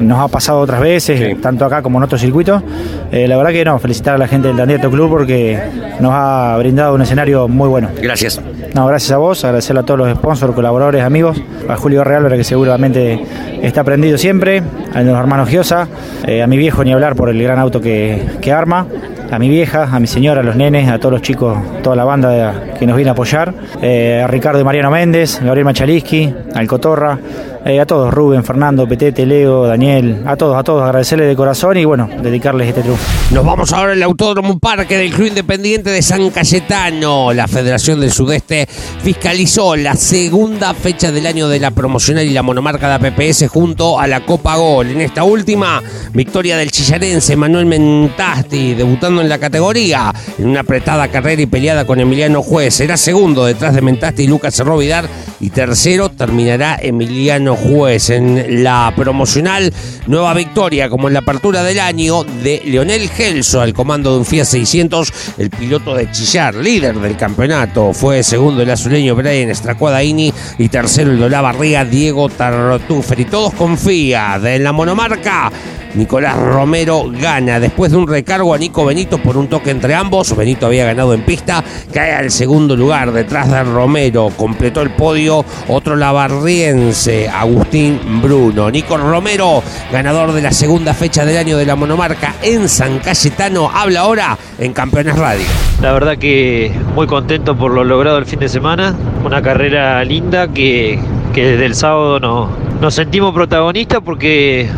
nos 0.00 0.20
ha 0.20 0.28
pasado 0.28 0.60
otras 0.60 0.80
veces, 0.80 1.18
sí. 1.18 1.34
tanto 1.40 1.64
acá 1.64 1.82
como 1.82 1.98
en 1.98 2.04
otros 2.04 2.20
circuitos. 2.20 2.62
Eh, 3.10 3.28
la 3.28 3.36
verdad 3.36 3.50
que 3.52 3.64
no, 3.64 3.78
felicitar 3.78 4.14
a 4.14 4.18
la 4.18 4.28
gente 4.28 4.48
del 4.48 4.56
Dandiato 4.56 4.90
Club 4.90 5.10
porque 5.10 5.58
nos 6.00 6.12
ha 6.14 6.56
brindado 6.58 6.94
un 6.94 7.02
escenario 7.02 7.48
muy 7.48 7.68
bueno. 7.68 7.88
Gracias. 8.00 8.40
No, 8.74 8.86
gracias 8.86 9.12
a 9.12 9.18
vos, 9.18 9.44
agradecerle 9.44 9.80
a 9.80 9.82
todos 9.84 10.00
los 10.00 10.16
sponsors, 10.16 10.54
colaboradores, 10.54 11.02
amigos, 11.02 11.40
a 11.68 11.76
Julio 11.76 12.04
Real, 12.04 12.26
que 12.28 12.44
seguramente 12.44 13.20
está 13.60 13.84
prendido 13.84 14.16
siempre, 14.16 14.62
a 14.94 15.02
los 15.02 15.18
hermanos 15.18 15.48
Giosa, 15.48 15.88
eh, 16.26 16.42
a 16.42 16.46
mi 16.46 16.56
viejo 16.56 16.82
ni 16.82 16.92
hablar 16.92 17.14
por 17.14 17.28
el 17.28 17.42
gran 17.42 17.58
auto 17.58 17.80
que, 17.80 18.22
que 18.40 18.52
arma 18.52 18.86
a 19.32 19.38
mi 19.38 19.48
vieja, 19.48 19.88
a 19.90 19.98
mi 19.98 20.06
señora, 20.06 20.42
a 20.42 20.44
los 20.44 20.56
nenes, 20.56 20.90
a 20.90 20.98
todos 20.98 21.12
los 21.12 21.22
chicos, 21.22 21.56
toda 21.82 21.96
la 21.96 22.04
banda 22.04 22.74
que 22.78 22.86
nos 22.86 22.96
viene 22.96 23.08
a 23.08 23.12
apoyar, 23.12 23.54
eh, 23.80 24.20
a 24.22 24.26
Ricardo 24.26 24.60
y 24.60 24.64
Mariano 24.64 24.90
Méndez, 24.90 25.40
Gabriel 25.42 25.64
Machaliski, 25.64 26.34
al 26.54 26.66
Cotorra, 26.66 27.18
eh, 27.64 27.80
a 27.80 27.86
todos, 27.86 28.12
Rubén, 28.12 28.44
Fernando, 28.44 28.88
Petete, 28.88 29.24
Leo, 29.24 29.66
Daniel, 29.66 30.22
a 30.26 30.36
todos, 30.36 30.56
a 30.56 30.64
todos, 30.64 30.82
agradecerles 30.82 31.28
de 31.28 31.36
corazón 31.36 31.76
y 31.76 31.84
bueno, 31.84 32.08
dedicarles 32.20 32.68
este 32.68 32.82
triunfo. 32.82 33.04
Nos 33.30 33.44
vamos 33.44 33.72
ahora 33.72 33.92
al 33.92 34.02
Autódromo 34.02 34.58
Parque 34.58 34.98
del 34.98 35.12
Club 35.12 35.28
Independiente 35.28 35.90
de 35.90 36.02
San 36.02 36.30
Cayetano. 36.30 37.32
La 37.32 37.46
Federación 37.46 38.00
del 38.00 38.12
Sudeste 38.12 38.66
fiscalizó 38.66 39.76
la 39.76 39.94
segunda 39.94 40.74
fecha 40.74 41.12
del 41.12 41.26
año 41.26 41.48
de 41.48 41.60
la 41.60 41.70
promocional 41.70 42.26
y 42.26 42.30
la 42.30 42.42
monomarca 42.42 42.98
de 42.98 43.10
PPS 43.10 43.48
junto 43.48 43.98
a 43.98 44.06
la 44.06 44.24
Copa 44.24 44.56
Gol. 44.56 44.88
En 44.88 45.00
esta 45.00 45.24
última, 45.24 45.82
victoria 46.12 46.56
del 46.56 46.70
chillarense 46.70 47.36
Manuel 47.36 47.66
Mentasti, 47.66 48.74
debutando 48.74 49.20
en 49.20 49.28
la 49.28 49.38
categoría 49.38 50.12
en 50.38 50.48
una 50.48 50.60
apretada 50.60 51.08
carrera 51.08 51.42
y 51.42 51.46
peleada 51.46 51.84
con 51.84 52.00
Emiliano 52.00 52.42
Juez. 52.42 52.74
Será 52.74 52.96
segundo 52.96 53.44
detrás 53.44 53.74
de 53.74 53.82
Mentasti 53.82 54.24
y 54.24 54.26
Lucas 54.26 54.58
Rovidar 54.58 55.08
y 55.40 55.50
tercero 55.50 56.08
terminará 56.08 56.78
Emiliano 56.80 57.51
Juez. 57.56 58.10
En 58.10 58.62
la 58.62 58.92
promocional, 58.96 59.72
nueva 60.06 60.34
victoria 60.34 60.88
como 60.88 61.08
en 61.08 61.14
la 61.14 61.20
apertura 61.20 61.62
del 61.62 61.80
año 61.80 62.24
de 62.24 62.62
Leonel 62.64 63.08
Gelso 63.10 63.60
al 63.60 63.72
comando 63.72 64.12
de 64.12 64.18
un 64.18 64.24
Fiat 64.24 64.44
600, 64.44 65.12
el 65.38 65.50
piloto 65.50 65.94
de 65.94 66.10
Chillar, 66.10 66.54
líder 66.54 66.98
del 66.98 67.16
campeonato. 67.16 67.92
Fue 67.92 68.22
segundo 68.22 68.62
el 68.62 68.70
azuleño 68.70 69.14
Brian 69.14 69.50
Estracuadaini 69.50 70.32
y 70.58 70.68
tercero 70.68 71.12
el 71.12 71.30
Barriga 71.30 71.84
Diego 71.84 72.28
Tartufer. 72.28 73.20
Y 73.20 73.24
todos 73.24 73.54
confían 73.54 74.46
en 74.46 74.64
la 74.64 74.72
monomarca. 74.72 75.50
Nicolás 75.94 76.36
Romero 76.38 77.04
gana 77.10 77.60
después 77.60 77.92
de 77.92 77.98
un 77.98 78.08
recargo 78.08 78.54
a 78.54 78.58
Nico 78.58 78.84
Benito 78.84 79.18
por 79.18 79.36
un 79.36 79.48
toque 79.48 79.70
entre 79.70 79.94
ambos. 79.94 80.34
Benito 80.36 80.66
había 80.66 80.86
ganado 80.86 81.14
en 81.14 81.22
pista, 81.22 81.62
cae 81.92 82.12
al 82.12 82.30
segundo 82.30 82.76
lugar 82.76 83.12
detrás 83.12 83.50
de 83.50 83.62
Romero. 83.64 84.30
Completó 84.36 84.80
el 84.82 84.90
podio 84.90 85.44
otro 85.68 85.96
lavarriense, 85.96 87.28
Agustín 87.28 88.00
Bruno. 88.22 88.70
Nico 88.70 88.96
Romero, 88.96 89.62
ganador 89.90 90.32
de 90.32 90.42
la 90.42 90.52
segunda 90.52 90.94
fecha 90.94 91.24
del 91.24 91.36
año 91.36 91.56
de 91.56 91.66
la 91.66 91.76
monomarca 91.76 92.34
en 92.42 92.68
San 92.68 92.98
Cayetano, 92.98 93.70
habla 93.72 94.00
ahora 94.00 94.38
en 94.58 94.72
Campeones 94.72 95.16
Radio. 95.18 95.44
La 95.80 95.92
verdad 95.92 96.16
que 96.16 96.72
muy 96.94 97.06
contento 97.06 97.56
por 97.56 97.72
lo 97.72 97.84
logrado 97.84 98.18
el 98.18 98.26
fin 98.26 98.38
de 98.38 98.48
semana. 98.48 98.94
Una 99.24 99.42
carrera 99.42 100.04
linda 100.04 100.48
que, 100.48 100.98
desde 101.34 101.66
el 101.66 101.74
sábado 101.74 102.20
no, 102.20 102.50
nos 102.80 102.94
sentimos 102.94 103.32
protagonistas 103.34 104.00
porque 104.04 104.68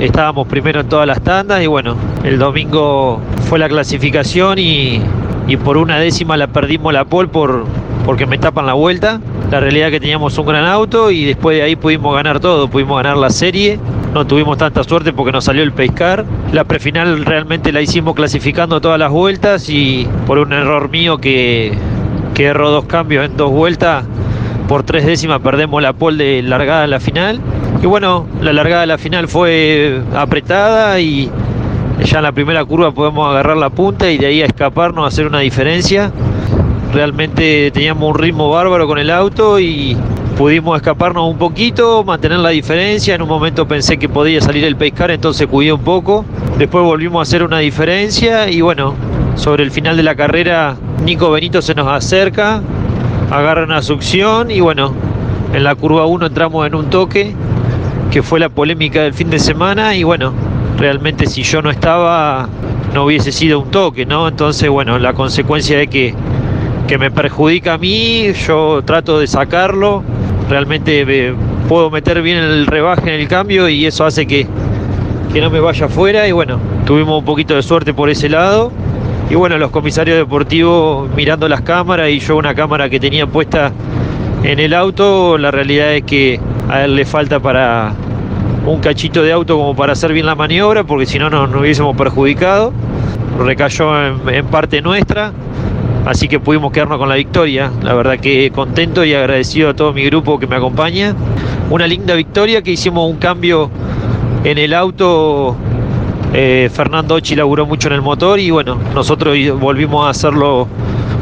estábamos 0.00 0.46
primero 0.46 0.80
en 0.80 0.88
todas 0.88 1.06
las 1.06 1.22
tandas 1.22 1.62
y 1.62 1.66
bueno, 1.66 1.96
el 2.24 2.38
domingo 2.38 3.20
fue 3.48 3.58
la 3.58 3.68
clasificación 3.68 4.58
y, 4.58 5.00
por 5.64 5.76
una 5.76 5.98
décima 5.98 6.36
la 6.36 6.48
perdimos 6.48 6.92
la 6.92 7.04
pole 7.04 7.28
por, 7.28 7.64
porque 8.04 8.26
me 8.26 8.38
tapan 8.38 8.66
la 8.66 8.74
vuelta. 8.74 9.20
La 9.50 9.60
realidad 9.60 9.88
es 9.88 9.92
que 9.92 10.00
teníamos 10.00 10.36
un 10.38 10.46
gran 10.46 10.64
auto 10.64 11.10
y 11.10 11.24
después 11.24 11.56
de 11.56 11.62
ahí 11.62 11.76
pudimos 11.76 12.14
ganar 12.14 12.40
todo, 12.40 12.68
pudimos 12.68 12.96
ganar 12.96 13.16
la 13.16 13.30
serie. 13.30 13.78
No 14.12 14.26
tuvimos 14.26 14.58
tanta 14.58 14.82
suerte 14.82 15.12
porque 15.12 15.30
nos 15.30 15.44
salió 15.44 15.62
el 15.62 15.72
pescar. 15.72 16.24
La 16.52 16.64
prefinal 16.64 17.24
realmente 17.24 17.70
la 17.70 17.80
hicimos 17.80 18.14
clasificando 18.14 18.80
todas 18.80 18.98
las 18.98 19.12
vueltas 19.12 19.68
y 19.68 20.08
por 20.26 20.38
un 20.38 20.52
error 20.52 20.90
mío 20.90 21.18
que, 21.18 21.72
que 22.34 22.44
erró 22.46 22.70
dos 22.70 22.86
cambios 22.86 23.24
en 23.24 23.36
dos 23.36 23.50
vueltas, 23.50 24.04
por 24.68 24.82
tres 24.82 25.06
décimas 25.06 25.40
perdemos 25.40 25.80
la 25.80 25.92
pole 25.92 26.24
de 26.24 26.42
largada 26.42 26.84
en 26.84 26.90
la 26.90 26.98
final 27.00 27.40
y 27.86 27.88
bueno, 27.88 28.26
la 28.42 28.52
largada 28.52 28.80
de 28.80 28.88
la 28.88 28.98
final 28.98 29.28
fue 29.28 30.02
apretada 30.12 30.98
y 30.98 31.30
ya 32.02 32.18
en 32.18 32.24
la 32.24 32.32
primera 32.32 32.64
curva 32.64 32.90
podemos 32.90 33.30
agarrar 33.30 33.56
la 33.56 33.70
punta 33.70 34.10
y 34.10 34.18
de 34.18 34.26
ahí 34.26 34.42
a 34.42 34.46
escaparnos, 34.46 35.06
hacer 35.06 35.24
una 35.24 35.38
diferencia. 35.38 36.10
Realmente 36.92 37.70
teníamos 37.70 38.10
un 38.10 38.18
ritmo 38.18 38.50
bárbaro 38.50 38.88
con 38.88 38.98
el 38.98 39.08
auto 39.08 39.60
y 39.60 39.96
pudimos 40.36 40.76
escaparnos 40.76 41.30
un 41.30 41.38
poquito, 41.38 42.02
mantener 42.02 42.40
la 42.40 42.48
diferencia. 42.48 43.14
En 43.14 43.22
un 43.22 43.28
momento 43.28 43.68
pensé 43.68 43.98
que 43.98 44.08
podía 44.08 44.40
salir 44.40 44.64
el 44.64 44.74
pescar, 44.74 45.12
entonces 45.12 45.46
cuidé 45.46 45.72
un 45.72 45.82
poco. 45.82 46.24
Después 46.58 46.82
volvimos 46.82 47.20
a 47.20 47.22
hacer 47.22 47.44
una 47.44 47.60
diferencia 47.60 48.50
y 48.50 48.62
bueno, 48.62 48.94
sobre 49.36 49.62
el 49.62 49.70
final 49.70 49.96
de 49.96 50.02
la 50.02 50.16
carrera 50.16 50.74
Nico 51.04 51.30
Benito 51.30 51.62
se 51.62 51.76
nos 51.76 51.86
acerca, 51.86 52.62
agarra 53.30 53.62
una 53.62 53.80
succión 53.80 54.50
y 54.50 54.58
bueno, 54.58 54.92
en 55.54 55.62
la 55.62 55.76
curva 55.76 56.06
1 56.06 56.26
entramos 56.26 56.66
en 56.66 56.74
un 56.74 56.90
toque 56.90 57.32
que 58.10 58.22
fue 58.22 58.40
la 58.40 58.48
polémica 58.48 59.02
del 59.02 59.14
fin 59.14 59.30
de 59.30 59.38
semana 59.38 59.96
y 59.96 60.04
bueno, 60.04 60.32
realmente 60.78 61.26
si 61.26 61.42
yo 61.42 61.62
no 61.62 61.70
estaba 61.70 62.48
no 62.96 63.04
hubiese 63.04 63.30
sido 63.30 63.60
un 63.60 63.70
toque, 63.70 64.06
¿no? 64.06 64.26
Entonces, 64.26 64.70
bueno, 64.70 64.98
la 64.98 65.12
consecuencia 65.12 65.76
de 65.76 65.86
que, 65.86 66.14
que 66.88 66.96
me 66.96 67.10
perjudica 67.10 67.74
a 67.74 67.78
mí, 67.78 68.32
yo 68.46 68.80
trato 68.86 69.18
de 69.18 69.26
sacarlo, 69.26 70.02
realmente 70.48 71.04
me 71.04 71.34
puedo 71.68 71.90
meter 71.90 72.22
bien 72.22 72.38
el 72.38 72.66
rebaje 72.66 73.14
en 73.14 73.20
el 73.20 73.28
cambio 73.28 73.68
y 73.68 73.84
eso 73.84 74.06
hace 74.06 74.26
que, 74.26 74.46
que 75.30 75.40
no 75.42 75.50
me 75.50 75.60
vaya 75.60 75.86
afuera 75.86 76.26
y 76.26 76.32
bueno, 76.32 76.58
tuvimos 76.86 77.18
un 77.18 77.24
poquito 77.26 77.54
de 77.54 77.62
suerte 77.62 77.92
por 77.92 78.08
ese 78.08 78.30
lado. 78.30 78.72
Y 79.28 79.34
bueno, 79.34 79.58
los 79.58 79.70
comisarios 79.70 80.16
deportivos 80.16 81.10
mirando 81.14 81.48
las 81.48 81.60
cámaras 81.60 82.08
y 82.08 82.20
yo 82.20 82.36
una 82.36 82.54
cámara 82.54 82.88
que 82.88 82.98
tenía 82.98 83.26
puesta 83.26 83.72
en 84.42 84.58
el 84.58 84.72
auto, 84.72 85.36
la 85.36 85.50
realidad 85.50 85.92
es 85.94 86.04
que 86.04 86.40
a 86.68 86.84
él 86.84 86.96
le 86.96 87.04
falta 87.04 87.40
para 87.40 87.92
un 88.66 88.80
cachito 88.80 89.22
de 89.22 89.32
auto 89.32 89.56
como 89.56 89.76
para 89.76 89.92
hacer 89.92 90.12
bien 90.12 90.26
la 90.26 90.34
maniobra, 90.34 90.84
porque 90.84 91.06
si 91.06 91.18
no 91.18 91.30
nos, 91.30 91.54
hubiésemos 91.54 91.96
perjudicado. 91.96 92.72
Recayó 93.38 94.06
en, 94.28 94.46
parte 94.46 94.80
nuestra, 94.80 95.32
así 96.06 96.26
que 96.26 96.40
pudimos 96.40 96.72
quedarnos 96.72 96.98
con 96.98 97.08
la 97.08 97.16
victoria. 97.16 97.70
La 97.82 97.94
verdad 97.94 98.18
que 98.18 98.50
contento 98.50 99.04
y 99.04 99.14
agradecido 99.14 99.70
a 99.70 99.74
todo 99.74 99.92
mi 99.92 100.04
grupo 100.04 100.38
que 100.38 100.46
me 100.46 100.56
acompaña. 100.56 101.14
Una 101.70 101.86
linda 101.86 102.14
victoria 102.14 102.62
que 102.62 102.72
hicimos 102.72 103.08
un 103.08 103.16
cambio 103.16 103.70
en 104.42 104.58
el 104.58 104.74
auto. 104.74 105.56
Eh, 106.32 106.68
Fernando 106.72 107.14
Ochi 107.14 107.36
laburó 107.36 107.66
mucho 107.66 107.88
en 107.88 107.94
el 107.94 108.02
motor 108.02 108.40
y 108.40 108.50
bueno, 108.50 108.76
nosotros 108.94 109.36
volvimos 109.58 110.06
a 110.06 110.10
hacerlo 110.10 110.66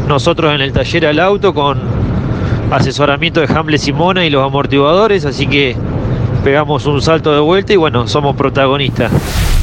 nosotros 0.09 0.55
en 0.55 0.61
el 0.61 0.73
taller 0.73 1.07
al 1.07 1.21
auto 1.21 1.55
con 1.55 1.79
asesoramiento 2.71 3.41
de 3.41 3.53
Hamble 3.53 3.79
Simona 3.79 4.25
y 4.25 4.31
los 4.31 4.45
amortiguadores, 4.45 5.25
así 5.25 5.47
que 5.47 5.77
pegamos 6.43 6.87
un 6.87 7.01
salto 7.01 7.33
de 7.33 7.41
vuelta 7.41 7.73
y 7.73 7.77
bueno, 7.77 8.07
somos 8.09 8.37
protagonistas. 8.37 9.11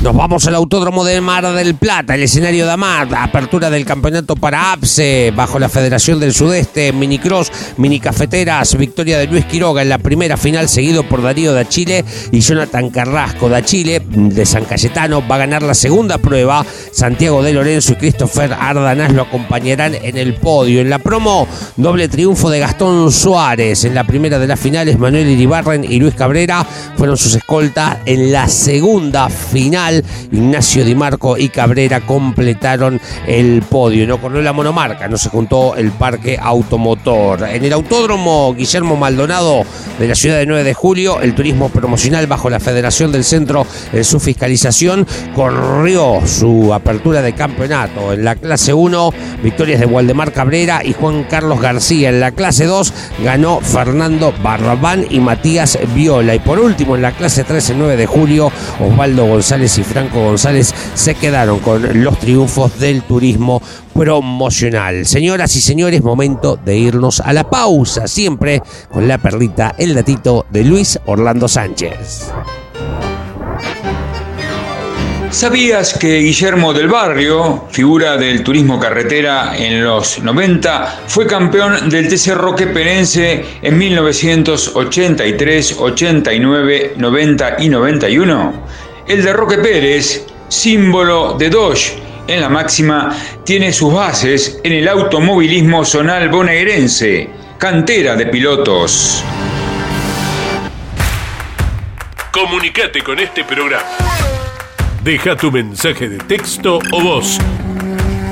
Nos 0.02 0.16
vamos 0.16 0.48
al 0.48 0.56
Autódromo 0.56 1.04
del 1.04 1.22
Mar 1.22 1.46
del 1.54 1.76
Plata, 1.76 2.16
el 2.16 2.24
escenario 2.24 2.66
de 2.66 2.72
Amar, 2.72 3.08
apertura 3.16 3.70
del 3.70 3.86
campeonato 3.86 4.36
para 4.36 4.72
APSE, 4.72 5.32
bajo 5.36 5.60
la 5.60 5.70
Federación 5.70 6.20
del 6.20 6.34
Sudeste, 6.34 6.92
Minicross, 6.92 7.52
Mini 7.78 8.00
Cafeteras, 8.00 8.76
victoria 8.76 9.20
de 9.20 9.28
Luis 9.28 9.46
Quiroga 9.46 9.84
en 9.84 9.90
la 9.90 10.00
primera 10.00 10.38
final, 10.38 10.68
seguido 10.70 11.08
por 11.08 11.22
Darío 11.22 11.54
da 11.54 11.70
Chile 11.70 12.04
y 12.32 12.40
Jonathan 12.40 12.90
Carrasco 12.90 13.48
da 13.48 13.64
Chile, 13.64 14.02
de 14.04 14.44
San 14.44 14.66
Cayetano, 14.66 15.22
va 15.28 15.36
a 15.36 15.40
ganar 15.40 15.62
la 15.62 15.76
segunda 15.76 16.18
prueba. 16.18 16.66
Santiago 16.92 17.44
de 17.44 17.54
Lorenzo 17.54 17.94
y 17.94 17.98
Christopher 17.98 18.54
Ardanás 18.54 19.14
lo 19.14 19.22
acompañarán 19.22 19.94
en 19.94 20.18
el 20.18 20.34
podio. 20.34 20.82
En 20.82 20.90
la 20.90 20.98
promo, 20.98 21.48
doble 21.78 22.08
triunfo 22.08 22.50
de 22.50 22.60
Gastón 22.60 23.12
Suárez. 23.12 23.86
En 23.86 23.94
la 23.94 24.04
primera 24.06 24.40
de 24.40 24.48
las 24.48 24.60
finales, 24.60 24.98
Manuel 24.98 25.30
Iribarren 25.30 25.84
y 25.84 26.00
Luis 26.00 26.16
Cabrera 26.16 26.66
fueron 26.98 27.18
sus 27.18 27.36
escoltas. 27.36 27.98
En 28.08 28.32
la 28.32 28.48
segunda 28.48 29.30
final, 29.30 29.91
Ignacio 30.32 30.86
Di 30.86 30.96
Marco 30.96 31.38
y 31.38 31.50
Cabrera 31.50 32.02
completaron 32.02 33.00
el 33.28 33.64
podio. 33.64 34.08
No 34.08 34.20
corrió 34.20 34.42
la 34.42 34.54
monomarca, 34.54 35.08
no 35.08 35.18
se 35.18 35.30
juntó 35.30 35.76
el 35.76 35.92
parque 35.92 36.38
automotor. 36.42 37.44
En 37.44 37.64
el 37.64 37.74
autódromo 37.74 38.54
Guillermo 38.54 38.96
Maldonado 38.96 39.64
de 40.00 40.08
la 40.08 40.16
ciudad 40.16 40.38
de 40.38 40.46
9 40.46 40.64
de 40.64 40.74
julio, 40.74 41.22
el 41.22 41.36
turismo 41.36 41.70
promocional 41.70 42.28
bajo 42.28 42.50
la 42.50 42.60
Federación 42.60 43.12
del 43.12 43.24
Centro 43.24 43.66
en 43.94 44.04
su 44.04 44.20
fiscalización 44.20 45.06
corrió 45.36 46.20
su 46.26 46.74
apertura 46.74 47.22
de 47.22 47.34
campeonato. 47.34 48.14
En 48.14 48.24
la 48.24 48.36
clase 48.36 48.74
1, 48.74 49.14
victorias 49.44 49.80
de 49.80 49.86
Waldemar 49.86 50.32
Cabrera 50.32 50.82
y 50.84 50.94
Juan 50.94 51.24
Carlos 51.24 51.62
García. 51.62 52.10
En 52.10 52.20
la 52.20 52.32
clase 52.32 52.66
2 52.66 52.94
ganó 53.24 53.60
Fernando 53.62 54.34
Barrabán 54.44 55.06
y 55.10 55.20
Matías 55.20 55.78
Viola. 55.94 56.36
Y 56.36 56.40
por 56.40 56.60
último, 56.60 56.96
en 56.96 57.02
la 57.02 57.12
clase 57.12 57.44
3, 57.44 57.72
el 57.72 57.80
9 57.80 57.98
de 57.98 58.06
julio, 58.06 58.52
Osvaldo 58.80 59.26
González 59.26 59.78
y 59.78 59.81
Franco 59.84 60.24
González 60.24 60.74
se 60.94 61.16
quedaron 61.16 61.60
con 61.60 62.04
los 62.04 62.20
triunfos 62.20 62.80
del 62.80 63.04
turismo 63.04 63.62
promocional. 63.94 65.06
Señoras 65.06 65.56
y 65.56 65.62
señores, 65.62 66.04
momento 66.04 66.58
de 66.58 66.78
irnos 66.78 67.20
a 67.20 67.34
la 67.34 67.50
pausa, 67.50 68.08
siempre 68.08 68.62
con 68.92 69.08
la 69.08 69.18
perlita, 69.18 69.76
el 69.78 69.94
datito 69.94 70.46
de 70.50 70.64
Luis 70.64 71.00
Orlando 71.06 71.48
Sánchez. 71.48 72.32
¿Sabías 75.32 75.98
que 75.98 76.20
Guillermo 76.20 76.74
del 76.74 76.90
Barrio, 76.90 77.64
figura 77.70 78.18
del 78.18 78.44
turismo 78.44 78.78
carretera 78.78 79.58
en 79.58 79.82
los 79.82 80.22
90, 80.22 81.04
fue 81.08 81.26
campeón 81.26 81.90
del 81.90 82.10
TC 82.10 82.36
Roque 82.36 82.68
Penense 82.68 83.46
en 83.62 83.78
1983, 83.78 85.78
89, 85.80 86.96
90 86.98 87.56
y 87.60 87.70
91? 87.70 88.54
El 89.08 89.24
de 89.24 89.34
Roque 89.34 89.58
Pérez, 89.58 90.26
símbolo 90.48 91.36
de 91.38 91.50
Dodge 91.50 91.94
en 92.28 92.42
la 92.42 92.50
máxima, 92.50 93.16
tiene 93.44 93.74
sus 93.74 93.94
bases 93.94 94.60
en 94.64 94.74
el 94.74 94.88
automovilismo 94.88 95.84
zonal 95.84 96.30
bonaerense, 96.30 97.30
cantera 97.58 98.16
de 98.16 98.28
pilotos. 98.28 99.24
Comunicate 102.32 103.02
con 103.02 103.20
este 103.20 103.44
programa. 103.44 103.84
Deja 105.04 105.36
tu 105.36 105.52
mensaje 105.52 106.08
de 106.08 106.20
texto 106.20 106.80
o 106.92 107.02
voz 107.02 107.40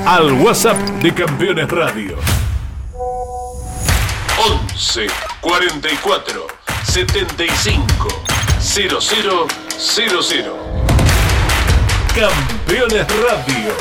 al 0.06 0.32
WhatsApp 0.32 0.78
de 1.02 1.12
Campeones 1.12 1.68
Radio. 1.68 2.16
11 4.38 5.06
44 5.40 6.46
75 6.84 8.08
0000. 8.60 10.59
Campeones 12.14 13.06
Radio. 13.22 13.72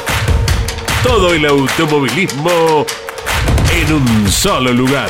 Todo 1.01 1.33
el 1.33 1.45
automovilismo 1.45 2.85
en 3.73 3.93
un 3.93 4.29
solo 4.29 4.71
lugar. 4.71 5.09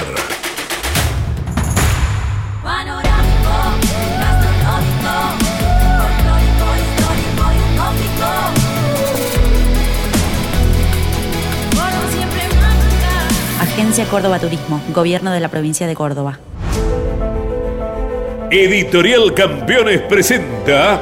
Agencia 13.61 14.05
Córdoba 14.05 14.39
Turismo, 14.39 14.81
Gobierno 14.93 15.31
de 15.31 15.39
la 15.41 15.49
Provincia 15.49 15.87
de 15.87 15.95
Córdoba. 15.95 16.39
Editorial 18.49 19.33
Campeones 19.33 20.01
presenta 20.03 21.01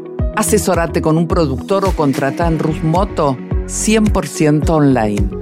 Asesorate 0.35 1.01
con 1.01 1.17
un 1.17 1.27
productor 1.27 1.85
o 1.85 1.91
contrata 1.91 2.47
en 2.47 2.57
Rus 2.57 2.81
Moto 2.83 3.37
100% 3.65 4.69
online. 4.69 5.41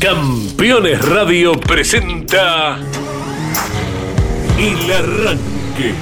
Campeones 0.00 1.02
Radio 1.08 1.58
presenta 1.60 2.78
El 4.58 4.92
Arranque. 4.92 5.94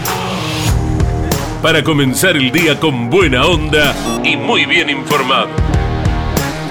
Para 1.62 1.85
comenzar 1.85 2.37
el 2.37 2.50
día 2.50 2.80
con 2.80 3.11
buena 3.11 3.47
onda 3.47 3.94
y 4.25 4.37
muy 4.37 4.64
bien 4.66 4.90
informado. 4.90 5.49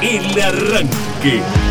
El 0.01 0.41
Arranque. 0.41 1.70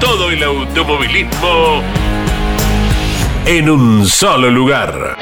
Todo 0.00 0.30
el 0.30 0.42
automovilismo 0.42 1.82
en 3.46 3.70
un 3.70 4.06
solo 4.06 4.50
lugar. 4.50 5.16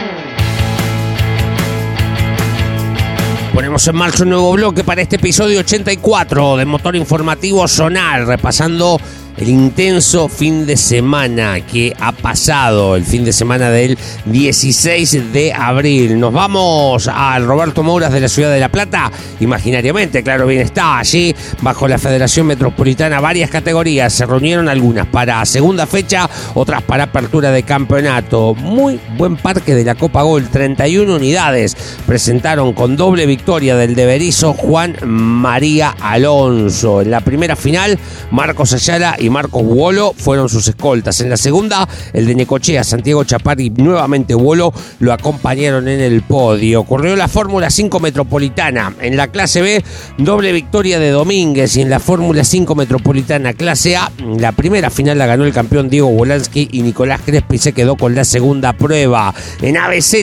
Ponemos 3.52 3.86
en 3.86 3.94
marcha 3.94 4.24
un 4.24 4.30
nuevo 4.30 4.52
bloque 4.52 4.82
para 4.82 5.02
este 5.02 5.16
episodio 5.16 5.60
84 5.60 6.56
de 6.56 6.64
Motor 6.64 6.96
Informativo 6.96 7.68
Sonar, 7.68 8.26
repasando 8.26 9.00
el 9.36 9.48
intenso 9.48 10.28
fin 10.28 10.66
de 10.66 10.76
semana 10.76 11.60
que 11.60 11.94
ha 11.98 12.12
pasado, 12.12 12.96
el 12.96 13.04
fin 13.04 13.24
de 13.24 13.32
semana 13.32 13.70
del 13.70 13.98
16 14.26 15.32
de 15.32 15.52
abril. 15.52 16.18
Nos 16.18 16.32
vamos 16.32 17.08
al 17.08 17.44
Roberto 17.44 17.82
Mouras 17.82 18.12
de 18.12 18.20
la 18.20 18.28
ciudad 18.28 18.52
de 18.52 18.60
La 18.60 18.68
Plata, 18.68 19.10
imaginariamente, 19.40 20.22
claro, 20.22 20.46
bien 20.46 20.62
está 20.62 20.98
allí, 20.98 21.34
bajo 21.62 21.88
la 21.88 21.98
Federación 21.98 22.46
Metropolitana, 22.46 23.20
varias 23.20 23.50
categorías, 23.50 24.12
se 24.12 24.26
reunieron 24.26 24.68
algunas 24.68 25.06
para 25.06 25.44
segunda 25.44 25.86
fecha, 25.86 26.28
otras 26.54 26.82
para 26.82 27.04
apertura 27.04 27.50
de 27.50 27.62
campeonato. 27.62 28.54
Muy 28.54 29.00
buen 29.16 29.36
parque 29.36 29.74
de 29.74 29.84
la 29.84 29.94
Copa 29.94 30.22
Gol, 30.22 30.48
31 30.48 31.14
unidades, 31.14 31.76
presentaron 32.06 32.72
con 32.72 32.96
doble 32.96 33.26
victoria 33.26 33.76
del 33.76 33.94
deberizo 33.94 34.52
Juan 34.52 34.96
María 35.04 35.94
Alonso. 36.00 37.02
En 37.02 37.10
la 37.10 37.20
primera 37.20 37.56
final, 37.56 37.98
Marcos 38.30 38.72
Ayala 38.72 39.16
Marcos 39.30 39.62
Wolo 39.64 40.14
fueron 40.16 40.48
sus 40.48 40.68
escoltas. 40.68 41.20
En 41.20 41.30
la 41.30 41.36
segunda, 41.36 41.88
el 42.12 42.26
de 42.26 42.34
Necochea, 42.34 42.84
Santiago 42.84 43.24
Chapari 43.24 43.66
y 43.66 43.70
nuevamente 43.70 44.34
Wolo 44.34 44.72
lo 45.00 45.12
acompañaron 45.12 45.88
en 45.88 46.00
el 46.00 46.22
podio. 46.22 46.84
Corrió 46.84 47.16
la 47.16 47.28
Fórmula 47.28 47.70
5 47.70 48.00
Metropolitana. 48.00 48.94
En 49.00 49.16
la 49.16 49.28
clase 49.28 49.62
B, 49.62 49.84
doble 50.18 50.52
victoria 50.52 50.98
de 50.98 51.10
Domínguez 51.10 51.76
y 51.76 51.82
en 51.82 51.90
la 51.90 52.00
Fórmula 52.00 52.44
5 52.44 52.74
Metropolitana 52.74 53.52
clase 53.52 53.96
A, 53.96 54.10
la 54.38 54.52
primera 54.52 54.90
final 54.90 55.18
la 55.18 55.26
ganó 55.26 55.44
el 55.44 55.52
campeón 55.52 55.88
Diego 55.88 56.08
Wolansky 56.08 56.68
y 56.72 56.82
Nicolás 56.82 57.20
Crespi 57.24 57.58
se 57.58 57.72
quedó 57.72 57.96
con 57.96 58.14
la 58.14 58.24
segunda 58.24 58.72
prueba. 58.72 59.34
En 59.62 59.76
ABZ, 59.76 60.14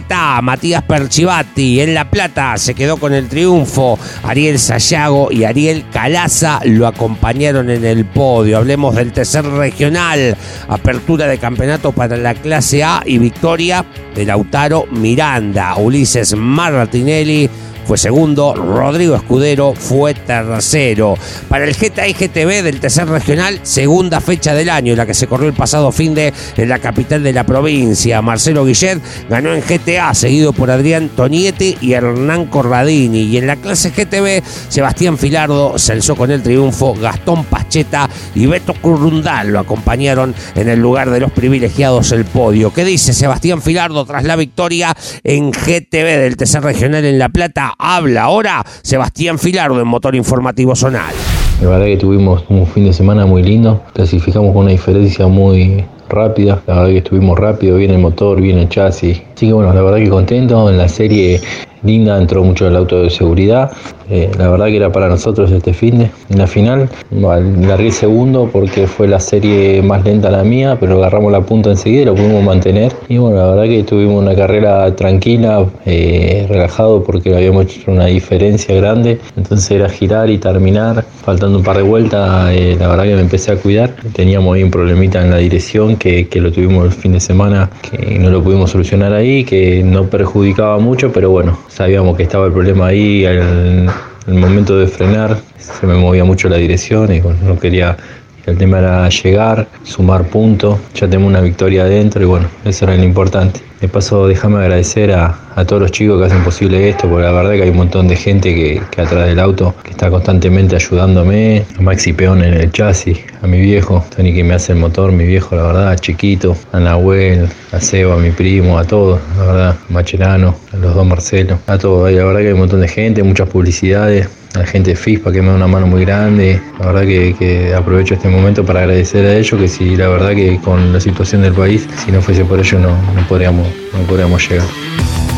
Matías 0.41 0.83
Perchivati. 0.83 1.81
En 1.81 1.93
La 1.93 2.09
Plata 2.09 2.57
se 2.57 2.73
quedó 2.73 2.97
con 2.97 3.13
el 3.13 3.27
triunfo. 3.27 3.97
Ariel 4.23 4.59
Sayago 4.59 5.31
y 5.31 5.43
Ariel 5.43 5.85
Calaza 5.91 6.59
lo 6.65 6.87
acompañaron 6.87 7.69
en 7.69 7.85
el 7.85 8.05
podio. 8.05 8.57
Hablemos 8.57 8.90
del 8.95 9.11
tercer 9.11 9.45
regional. 9.45 10.35
Apertura 10.67 11.27
de 11.27 11.37
campeonato 11.37 11.91
para 11.91 12.17
la 12.17 12.33
clase 12.33 12.83
A 12.83 13.01
y 13.05 13.17
victoria 13.17 13.85
de 14.15 14.25
Lautaro 14.25 14.85
Miranda. 14.91 15.75
Ulises 15.75 16.35
Martinelli 16.35 17.49
fue 17.85 17.97
segundo, 17.97 18.53
Rodrigo 18.53 19.15
Escudero 19.15 19.73
fue 19.73 20.13
tercero. 20.13 21.15
Para 21.49 21.65
el 21.65 21.75
GTA 21.75 22.07
y 22.07 22.13
GTB 22.13 22.63
del 22.63 22.79
tercer 22.79 23.07
regional, 23.07 23.59
segunda 23.63 24.21
fecha 24.21 24.53
del 24.53 24.69
año, 24.69 24.95
la 24.95 25.05
que 25.05 25.13
se 25.13 25.27
corrió 25.27 25.47
el 25.47 25.53
pasado 25.53 25.91
fin 25.91 26.13
de 26.13 26.33
en 26.57 26.69
la 26.69 26.79
capital 26.79 27.23
de 27.23 27.33
la 27.33 27.45
provincia. 27.45 28.21
Marcelo 28.21 28.65
Guillet 28.65 28.99
ganó 29.29 29.53
en 29.53 29.61
GTA, 29.61 30.13
seguido 30.13 30.53
por 30.53 30.71
Adrián 30.71 31.09
Tonietti 31.09 31.77
y 31.81 31.93
Hernán 31.93 32.45
Corradini. 32.45 33.23
Y 33.23 33.37
en 33.37 33.47
la 33.47 33.55
clase 33.55 33.91
GTB, 33.91 34.43
Sebastián 34.69 35.17
Filardo 35.17 35.77
se 35.77 35.93
alzó 35.93 36.15
con 36.15 36.31
el 36.31 36.41
triunfo, 36.41 36.93
Gastón 36.93 37.45
Pacheta 37.45 38.09
y 38.35 38.45
Beto 38.45 38.73
Currundal 38.73 39.49
lo 39.49 39.59
acompañaron 39.59 40.33
en 40.55 40.69
el 40.69 40.79
lugar 40.79 41.09
de 41.09 41.19
los 41.19 41.31
privilegiados 41.31 42.11
el 42.11 42.25
podio. 42.25 42.73
¿Qué 42.73 42.85
dice 42.85 43.13
Sebastián 43.13 43.61
Filardo 43.61 44.05
tras 44.05 44.23
la 44.23 44.35
victoria 44.35 44.95
en 45.23 45.51
GTB 45.51 45.91
del 45.91 46.37
tercer 46.37 46.63
regional 46.63 47.05
en 47.05 47.19
La 47.19 47.29
Plata? 47.29 47.70
Habla 47.77 48.23
ahora 48.23 48.65
Sebastián 48.81 49.39
Filardo 49.39 49.79
en 49.79 49.87
Motor 49.87 50.15
Informativo 50.15 50.75
Zonal. 50.75 51.13
La 51.61 51.69
verdad 51.69 51.85
que 51.85 51.97
tuvimos 51.97 52.43
un 52.49 52.65
fin 52.65 52.85
de 52.85 52.93
semana 52.93 53.25
muy 53.25 53.43
lindo, 53.43 53.83
clasificamos 53.93 54.51
con 54.53 54.63
una 54.63 54.71
diferencia 54.71 55.27
muy 55.27 55.85
rápida, 56.09 56.61
la 56.65 56.75
verdad 56.75 56.89
que 56.89 56.97
estuvimos 56.97 57.37
rápido, 57.37 57.77
bien 57.77 57.91
el 57.91 57.99
motor, 57.99 58.41
bien 58.41 58.57
el 58.57 58.67
chasis, 58.67 59.21
Así 59.41 59.47
que 59.47 59.53
bueno, 59.53 59.73
la 59.73 59.81
verdad 59.81 59.97
que 59.97 60.07
contento. 60.07 60.69
En 60.69 60.77
la 60.77 60.87
serie 60.87 61.41
linda 61.83 62.15
entró 62.17 62.43
mucho 62.43 62.67
el 62.67 62.75
auto 62.75 63.01
de 63.01 63.09
seguridad. 63.09 63.71
Eh, 64.09 64.29
la 64.37 64.49
verdad 64.49 64.65
que 64.65 64.75
era 64.75 64.91
para 64.91 65.07
nosotros 65.07 65.49
este 65.51 65.73
fin 65.73 66.11
En 66.29 66.37
la 66.37 66.45
final 66.45 66.89
largué 67.11 67.91
segundo 67.91 68.49
porque 68.51 68.85
fue 68.85 69.07
la 69.07 69.21
serie 69.21 69.81
más 69.81 70.03
lenta 70.03 70.29
la 70.29 70.43
mía, 70.43 70.77
pero 70.77 70.97
agarramos 70.97 71.31
la 71.31 71.41
punta 71.41 71.69
enseguida 71.69 72.01
y 72.01 72.05
lo 72.05 72.15
pudimos 72.15 72.43
mantener. 72.43 72.91
Y 73.07 73.17
bueno, 73.17 73.37
la 73.37 73.47
verdad 73.47 73.63
que 73.63 73.83
tuvimos 73.83 74.21
una 74.21 74.35
carrera 74.35 74.93
tranquila, 74.95 75.65
eh, 75.85 76.45
relajado 76.49 77.03
porque 77.03 77.33
habíamos 77.33 77.65
hecho 77.65 77.91
una 77.91 78.07
diferencia 78.07 78.75
grande. 78.75 79.19
Entonces 79.37 79.71
era 79.71 79.89
girar 79.89 80.29
y 80.29 80.37
terminar, 80.37 81.05
faltando 81.23 81.59
un 81.59 81.63
par 81.63 81.77
de 81.77 81.83
vueltas. 81.83 82.51
Eh, 82.51 82.75
la 82.79 82.89
verdad 82.89 83.05
que 83.05 83.15
me 83.15 83.21
empecé 83.21 83.53
a 83.53 83.55
cuidar. 83.55 83.95
Teníamos 84.13 84.55
ahí 84.55 84.63
un 84.63 84.71
problemita 84.71 85.23
en 85.23 85.31
la 85.31 85.37
dirección 85.37 85.95
que, 85.95 86.27
que 86.27 86.41
lo 86.41 86.51
tuvimos 86.51 86.85
el 86.85 86.91
fin 86.91 87.13
de 87.13 87.19
semana, 87.19 87.69
que 87.89 88.19
no 88.19 88.29
lo 88.29 88.43
pudimos 88.43 88.71
solucionar 88.71 89.13
ahí, 89.13 89.30
que 89.47 89.83
no 89.83 90.09
perjudicaba 90.09 90.77
mucho, 90.79 91.11
pero 91.11 91.29
bueno, 91.29 91.57
sabíamos 91.67 92.17
que 92.17 92.23
estaba 92.23 92.47
el 92.47 92.53
problema 92.53 92.87
ahí. 92.87 93.25
El, 93.25 93.89
el 94.27 94.33
momento 94.35 94.77
de 94.77 94.87
frenar 94.87 95.37
se 95.57 95.87
me 95.87 95.95
movía 95.95 96.23
mucho 96.23 96.47
la 96.49 96.57
dirección 96.57 97.11
y 97.13 97.19
no 97.19 97.59
quería 97.59 97.97
el 98.45 98.57
tema 98.57 98.79
era 98.79 99.09
llegar, 99.09 99.67
sumar 99.83 100.25
puntos, 100.25 100.79
ya 100.95 101.07
tengo 101.07 101.27
una 101.27 101.41
victoria 101.41 101.83
adentro 101.83 102.23
y 102.23 102.25
bueno, 102.25 102.47
eso 102.65 102.85
era 102.85 102.95
lo 102.95 103.03
importante. 103.03 103.70
De 103.81 103.87
paso, 103.87 104.27
déjame 104.27 104.59
agradecer 104.59 105.11
a, 105.11 105.35
todos 105.65 105.81
los 105.81 105.91
chicos 105.91 106.19
que 106.19 106.27
hacen 106.27 106.43
posible 106.43 106.87
esto, 106.87 107.09
porque 107.09 107.23
la 107.23 107.31
verdad 107.31 107.53
que 107.53 107.63
hay 107.63 107.69
un 107.69 107.77
montón 107.77 108.07
de 108.07 108.15
gente 108.15 108.53
que, 108.53 108.79
que 108.91 109.01
atrás 109.01 109.25
del 109.25 109.39
auto, 109.39 109.73
que 109.83 109.89
está 109.89 110.11
constantemente 110.11 110.75
ayudándome, 110.75 111.65
a 111.79 111.81
Maxi 111.81 112.13
Peón 112.13 112.43
en 112.43 112.53
el 112.53 112.71
chasis, 112.71 113.17
a 113.41 113.47
mi 113.47 113.59
viejo, 113.59 114.05
Tony 114.15 114.35
que 114.35 114.43
me 114.43 114.53
hace 114.53 114.73
el 114.73 114.77
motor, 114.77 115.11
mi 115.11 115.25
viejo, 115.25 115.55
la 115.55 115.63
verdad, 115.63 115.97
chiquito, 115.97 116.55
a 116.71 116.79
Nahuel, 116.79 117.49
a 117.71 117.81
Seba, 117.81 118.13
a 118.13 118.17
mi 118.17 118.29
primo, 118.29 118.77
a 118.77 118.85
todos, 118.85 119.19
la 119.35 119.45
verdad, 119.45 119.75
Machelano, 119.89 120.55
a 120.73 120.77
los 120.77 120.93
dos 120.93 121.05
Marcelo, 121.07 121.57
a 121.65 121.79
todos, 121.79 122.11
la 122.11 122.23
verdad 122.23 122.41
que 122.41 122.47
hay 122.47 122.53
un 122.53 122.59
montón 122.59 122.81
de 122.81 122.87
gente, 122.87 123.23
muchas 123.23 123.49
publicidades, 123.49 124.29
a 124.55 124.59
la 124.59 124.65
gente 124.65 124.95
FISPA 124.95 125.31
que 125.31 125.41
me 125.41 125.49
da 125.49 125.55
una 125.55 125.67
mano 125.67 125.87
muy 125.87 126.03
grande. 126.05 126.61
La 126.79 126.91
verdad 126.91 127.03
que, 127.03 127.73
aprovecho 127.75 128.15
este 128.15 128.27
momento 128.27 128.65
para 128.65 128.81
agradecer 128.81 129.25
a 129.25 129.35
ellos, 129.35 129.59
que 129.59 129.67
si 129.67 129.95
la 129.95 130.07
verdad 130.07 130.31
que 130.31 130.59
con 130.59 130.91
la 130.91 130.99
situación 130.99 131.41
del 131.41 131.53
país, 131.53 131.87
si 132.03 132.11
no 132.11 132.21
fuese 132.21 132.43
por 132.45 132.59
ellos 132.59 132.81
no, 132.81 132.89
no, 132.89 133.27
podríamos, 133.27 133.67
no 133.93 135.30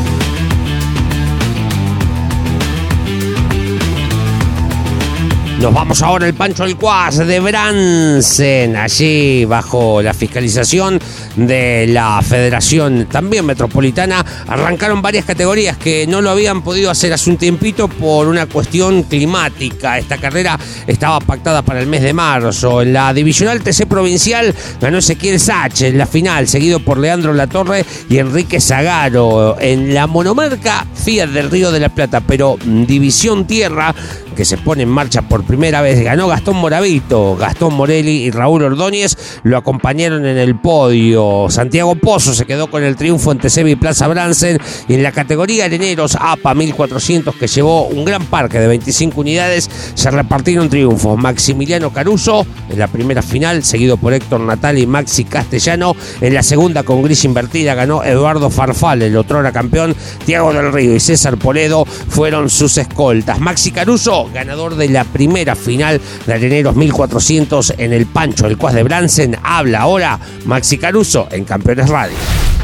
Nos 5.64 5.74
vamos 5.74 6.02
ahora 6.02 6.26
al 6.26 6.34
Pancho 6.34 6.66
El 6.66 6.76
Cuas 6.76 7.26
de 7.26 7.40
Bransen, 7.40 8.76
allí 8.76 9.46
bajo 9.46 10.02
la 10.02 10.14
fiscalización 10.14 11.00
de 11.38 11.88
la 11.88 12.22
Federación 12.22 13.08
también 13.10 13.46
Metropolitana. 13.46 14.26
Arrancaron 14.46 15.02
varias 15.02 15.24
categorías 15.24 15.78
que 15.78 16.06
no 16.06 16.20
lo 16.20 16.32
habían 16.32 16.64
podido 16.64 16.92
hacer 16.92 17.14
hace 17.14 17.30
un 17.30 17.38
tiempito 17.38 17.88
por 17.88 18.28
una 18.28 18.46
cuestión 18.46 19.04
climática. 19.04 19.98
Esta 19.98 20.18
carrera 20.18 20.60
estaba 20.86 21.22
pactada 21.22 21.62
para 21.62 21.80
el 21.80 21.88
mes 21.88 22.02
de 22.02 22.12
marzo. 22.12 22.82
En 22.82 22.92
la 22.92 23.14
divisional 23.14 23.64
TC 23.64 23.86
Provincial 23.88 24.54
ganó 24.82 24.98
Ezequiel 24.98 25.40
Sach 25.40 25.82
en 25.84 25.98
la 25.98 26.06
final, 26.06 26.46
seguido 26.50 26.82
por 26.82 26.98
Leandro 26.98 27.34
Latorre 27.34 27.86
y 28.10 28.18
Enrique 28.18 28.60
Zagaro. 28.60 29.56
En 29.62 29.94
la 29.94 30.08
monomarca 30.08 30.86
Fiat 30.94 31.30
del 31.30 31.50
Río 31.50 31.72
de 31.72 31.80
la 31.80 31.88
Plata, 31.88 32.20
pero 32.20 32.58
División 32.66 33.48
Tierra 33.48 33.96
que 34.34 34.46
se 34.46 34.58
pone 34.58 34.84
en 34.84 34.90
marcha 34.90 35.22
por 35.22 35.44
primera 35.44 35.82
vez. 35.82 36.04
Ganó 36.04 36.28
Gastón 36.28 36.58
Moravito, 36.58 37.36
Gastón 37.36 37.74
Morelli 37.76 38.24
y 38.24 38.32
Raúl 38.32 38.64
Ordóñez 38.64 39.40
lo 39.44 39.58
acompañaron 39.58 40.26
en 40.26 40.38
el 40.38 40.60
podio. 40.60 41.48
Santiago 41.50 41.96
Pozo 41.96 42.34
se 42.34 42.46
quedó 42.46 42.70
con 42.70 42.84
el 42.84 42.96
triunfo 42.96 43.32
en 43.32 43.40
Tesevi 43.40 43.72
y 43.72 43.76
Plaza 43.76 44.08
Bransen 44.08 44.60
y 44.88 44.96
en 44.96 45.04
la 45.04 45.12
categoría 45.12 45.66
areneros 45.66 46.18
APA 46.20 46.54
1400 46.54 47.36
que 47.36 47.48
llevó 47.48 47.88
un 47.88 48.06
gran 48.06 48.26
parque 48.26 48.60
de 48.60 48.68
25 48.68 49.22
unidades 49.22 49.70
se 49.94 50.12
repartieron 50.12 50.70
triunfos. 50.70 51.18
Maximiliano 51.18 51.92
Caruso 51.92 52.46
en 52.70 52.80
la 52.80 52.88
primera 52.88 53.22
final, 53.22 53.64
seguido 53.64 53.98
por 53.98 54.14
Héctor 54.14 54.42
Natal 54.42 54.78
y 54.78 54.88
Maxi 54.88 55.26
Castellano. 55.26 55.96
En 56.22 56.34
la 56.34 56.44
segunda 56.44 56.84
con 56.84 57.02
gris 57.02 57.26
invertida 57.26 57.76
ganó 57.76 58.04
Eduardo 58.04 58.50
Farfal, 58.50 59.02
el 59.02 59.18
otro 59.18 59.40
era 59.40 59.52
campeón. 59.52 59.96
Tiago 60.26 60.54
del 60.54 60.72
Río 60.72 60.96
y 60.96 61.00
César 61.00 61.38
Poledo 61.38 61.86
fueron 61.86 62.50
sus 62.50 62.78
escoltas. 62.78 63.40
Maxi 63.40 63.72
Caruso 63.72 64.23
ganador 64.32 64.76
de 64.76 64.90
la 64.90 65.04
primera 65.04 65.56
final 65.56 66.00
de 66.26 66.34
Areneros 66.34 66.76
1400 66.76 67.74
en 67.78 67.94
el 67.94 68.06
Pancho, 68.06 68.48
el 68.48 68.58
Cuas 68.58 68.74
de 68.74 68.84
Bransen. 68.84 69.38
Habla 69.44 69.82
ahora 69.82 70.20
Maxi 70.46 70.78
Caruso 70.78 71.28
en 71.32 71.46
Campeones 71.46 71.90
Radio. 71.90 72.16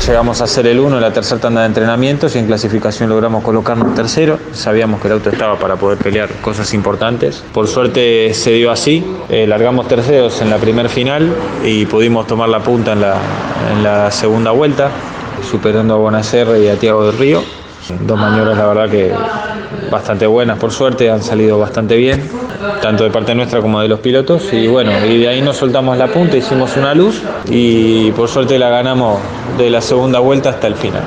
Llegamos 0.06 0.42
a 0.42 0.48
ser 0.48 0.66
el 0.66 0.80
uno 0.80 0.96
en 0.96 1.02
la 1.02 1.12
tercera 1.12 1.42
tanda 1.42 1.62
de 1.62 1.68
entrenamientos 1.68 2.36
y 2.36 2.40
en 2.40 2.48
clasificación 2.48 3.10
logramos 3.10 3.44
colocarnos 3.44 3.94
tercero. 3.94 4.40
Sabíamos 4.54 5.02
que 5.02 5.08
el 5.08 5.14
auto 5.14 5.30
estaba 5.30 5.60
para 5.60 5.76
poder 5.76 5.98
pelear 5.98 6.30
cosas 6.42 6.74
importantes. 6.74 7.44
Por 7.54 7.68
suerte 7.68 8.34
se 8.34 8.52
dio 8.54 8.72
así. 8.72 9.06
Eh, 9.30 9.46
largamos 9.46 9.88
terceros 9.88 10.42
en 10.42 10.50
la 10.50 10.58
primera 10.58 10.90
final 10.90 11.32
y 11.64 11.86
pudimos 11.86 12.26
tomar 12.26 12.50
la 12.50 12.60
punta 12.60 12.94
en 12.94 13.02
la, 13.02 13.18
en 13.72 13.84
la 13.84 14.10
segunda 14.10 14.52
vuelta, 14.52 14.90
superando 15.48 15.96
a 15.96 15.98
Bonacerre 15.98 16.64
y 16.64 16.70
a 16.70 16.78
Tiago 16.78 17.06
del 17.06 17.18
Río. 17.18 17.44
Dos 18.02 18.18
maniobras, 18.18 18.58
la 18.58 18.66
verdad 18.68 18.90
que 18.90 19.12
bastante 19.92 20.28
buenas 20.28 20.58
por 20.60 20.72
suerte, 20.72 21.10
han 21.10 21.24
salido 21.24 21.60
bastante 21.60 21.96
bien, 21.96 22.30
tanto 22.82 23.04
de 23.04 23.10
parte 23.10 23.36
nuestra 23.36 23.62
como 23.62 23.82
de 23.82 23.88
los 23.88 24.00
pilotos. 24.00 24.52
Y 24.54 24.68
bueno, 24.68 24.92
y 25.06 25.18
de 25.18 25.28
ahí 25.28 25.42
nos 25.42 25.58
soltamos 25.58 25.98
la 25.98 26.08
punta, 26.08 26.38
hicimos 26.38 26.76
una 26.78 26.94
luz 26.94 27.22
y 27.50 28.12
por 28.12 28.30
suerte 28.30 28.60
la 28.60 28.70
ganamos 28.70 29.20
de 29.58 29.70
la 29.70 29.82
segunda 29.82 30.20
vuelta 30.20 30.50
hasta 30.50 30.68
el 30.68 30.76
final. 30.76 31.04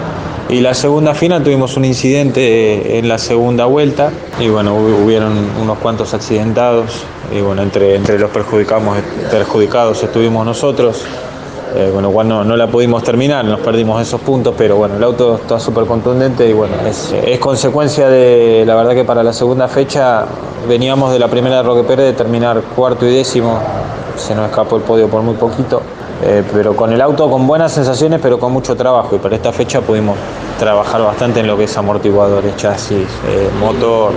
Y 0.49 0.61
la 0.61 0.75
segunda 0.75 1.15
final 1.15 1.43
tuvimos 1.43 1.77
un 1.77 1.85
incidente 1.87 2.99
en 2.99 3.09
la 3.09 3.17
segunda 3.17 3.65
vuelta 3.65 4.11
y 4.39 4.49
bueno, 4.49 4.77
hubieron 4.77 5.33
unos 5.61 5.79
cuantos 5.79 6.13
accidentados 6.13 7.05
y 7.35 7.41
bueno, 7.41 7.63
entre, 7.63 7.95
entre 7.95 8.19
los 8.19 8.31
perjudicados 8.31 10.03
estuvimos 10.03 10.45
nosotros. 10.45 11.07
Eh, 11.75 11.91
con 11.91 12.03
lo 12.03 12.11
cual 12.11 12.29
no, 12.29 12.45
la 12.45 12.67
pudimos 12.67 13.03
terminar, 13.03 13.47
nos 13.47 13.61
perdimos 13.61 14.03
esos 14.03 14.21
puntos, 14.21 14.55
pero 14.59 14.77
bueno, 14.77 14.97
el 14.97 15.05
auto 15.05 15.37
está 15.37 15.59
súper 15.59 15.87
contundente 15.87 16.47
y 16.47 16.53
bueno, 16.53 16.75
es, 16.87 17.39
consecuencia 17.39 18.11
de, 18.11 18.65
la 18.67 18.75
verdad 18.75 18.93
que 18.93 19.05
para 19.05 19.23
la 19.23 19.33
segunda 19.33 19.69
fecha 19.69 20.27
veníamos 20.69 21.15
de 21.15 21.19
la 21.19 21.29
primera 21.29 21.57
de 21.57 21.63
Roque 21.63 21.83
Pérez 21.85 22.05
de 22.05 22.13
terminar 22.13 22.61
cuarto 22.77 23.07
y 23.07 23.15
décimo, 23.15 23.59
se 24.17 24.35
nos 24.35 24.51
escapó 24.51 24.77
el 24.77 24.83
podio 24.83 25.09
por 25.09 25.23
muy 25.23 25.35
poquito, 25.35 25.81
eh, 26.23 26.45
pero 26.53 26.77
con 26.77 26.93
el 26.93 27.01
auto 27.01 27.31
con 27.31 27.47
buenas 27.47 27.73
sensaciones, 27.73 28.21
pero 28.23 28.39
con 28.39 28.53
mucho 28.53 28.77
trabajo 28.77 29.17
y 29.17 29.19
para 29.19 29.37
esta 29.37 29.51
fecha 29.51 29.81
pudimos 29.81 30.19
trabajar 30.59 31.01
bastante 31.01 31.41
en 31.41 31.47
lo 31.47 31.57
que 31.57 31.65
es 31.65 31.77
amortiguadores, 31.79 32.55
chasis, 32.57 33.09
eh, 33.29 33.49
motor, 33.59 34.13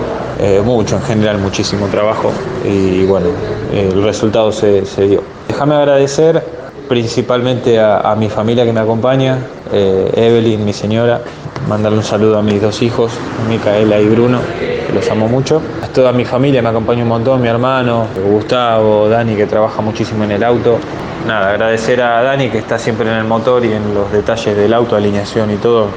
mucho 0.66 0.98
en 0.98 1.02
general, 1.04 1.38
muchísimo 1.38 1.88
trabajo 1.88 2.30
y 2.66 3.06
bueno, 3.06 3.28
el 3.74 4.04
resultado 4.04 4.52
se, 4.52 4.86
se 4.86 5.04
dio. 5.04 5.22
Déjame 5.48 5.76
agradecer 5.76 6.65
principalmente 6.88 7.80
a, 7.80 8.16
mi 8.18 8.30
familia 8.30 8.66
que 8.66 8.74
me 8.74 8.80
acompaña, 8.80 9.38
eh, 9.72 10.12
Evelyn, 10.16 10.64
mi 10.64 10.74
señora, 10.74 11.22
mandarle 11.68 11.98
un 11.98 12.04
saludo 12.04 12.38
a 12.38 12.42
mis 12.42 12.62
dos 12.62 12.82
hijos, 12.82 13.12
Micaela 13.50 14.00
y 14.00 14.08
Bruno, 14.08 14.40
que 14.60 14.94
los 14.94 15.10
amo 15.10 15.28
mucho. 15.28 15.62
A 15.84 15.88
toda 15.88 16.12
mi 16.12 16.26
familia 16.26 16.62
me 16.62 16.70
acompaña 16.70 17.04
un 17.04 17.10
montón, 17.10 17.42
mi 17.42 17.48
hermano, 17.48 18.08
Gustavo, 18.30 19.10
Dani, 19.10 19.36
que 19.36 19.46
trabaja 19.46 19.82
muchísimo 19.82 20.24
en 20.24 20.32
el 20.32 20.44
auto. 20.44 20.78
Nada, 21.28 21.52
agradecer 21.52 22.02
a 22.02 22.22
Dani 22.22 22.50
que 22.50 22.60
está 22.60 22.78
siempre 22.78 23.10
en 23.10 23.18
el 23.18 23.24
motor 23.24 23.66
y 23.66 23.72
en 23.74 23.94
los 23.96 24.12
detalles 24.12 24.56
del 24.56 24.74
auto, 24.74 24.96
alineación 24.96 25.52
y 25.52 25.56
todo. 25.58 25.88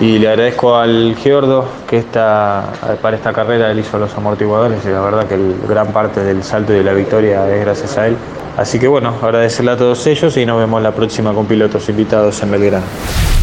Y 0.00 0.18
le 0.18 0.28
agradezco 0.28 0.76
al 0.76 1.14
Giordo 1.16 1.66
que 1.88 1.98
está, 1.98 2.64
para 3.00 3.16
esta 3.16 3.32
carrera 3.32 3.70
él 3.70 3.78
hizo 3.78 3.98
los 3.98 4.12
amortiguadores 4.16 4.84
y 4.84 4.88
la 4.88 5.00
verdad 5.00 5.26
que 5.26 5.38
gran 5.68 5.88
parte 5.88 6.24
del 6.24 6.42
salto 6.42 6.72
y 6.72 6.76
de 6.76 6.84
la 6.84 6.94
victoria 6.94 7.48
es 7.54 7.60
gracias 7.60 7.98
a 7.98 8.08
él. 8.08 8.16
Así 8.56 8.78
que 8.78 8.88
bueno, 8.88 9.14
agradecerle 9.22 9.72
a 9.72 9.76
todos 9.76 10.06
ellos 10.06 10.36
y 10.36 10.44
nos 10.44 10.58
vemos 10.58 10.82
la 10.82 10.94
próxima 10.94 11.32
con 11.32 11.46
pilotos 11.46 11.88
invitados 11.88 12.42
en 12.42 12.50
Belgrano. 12.50 12.84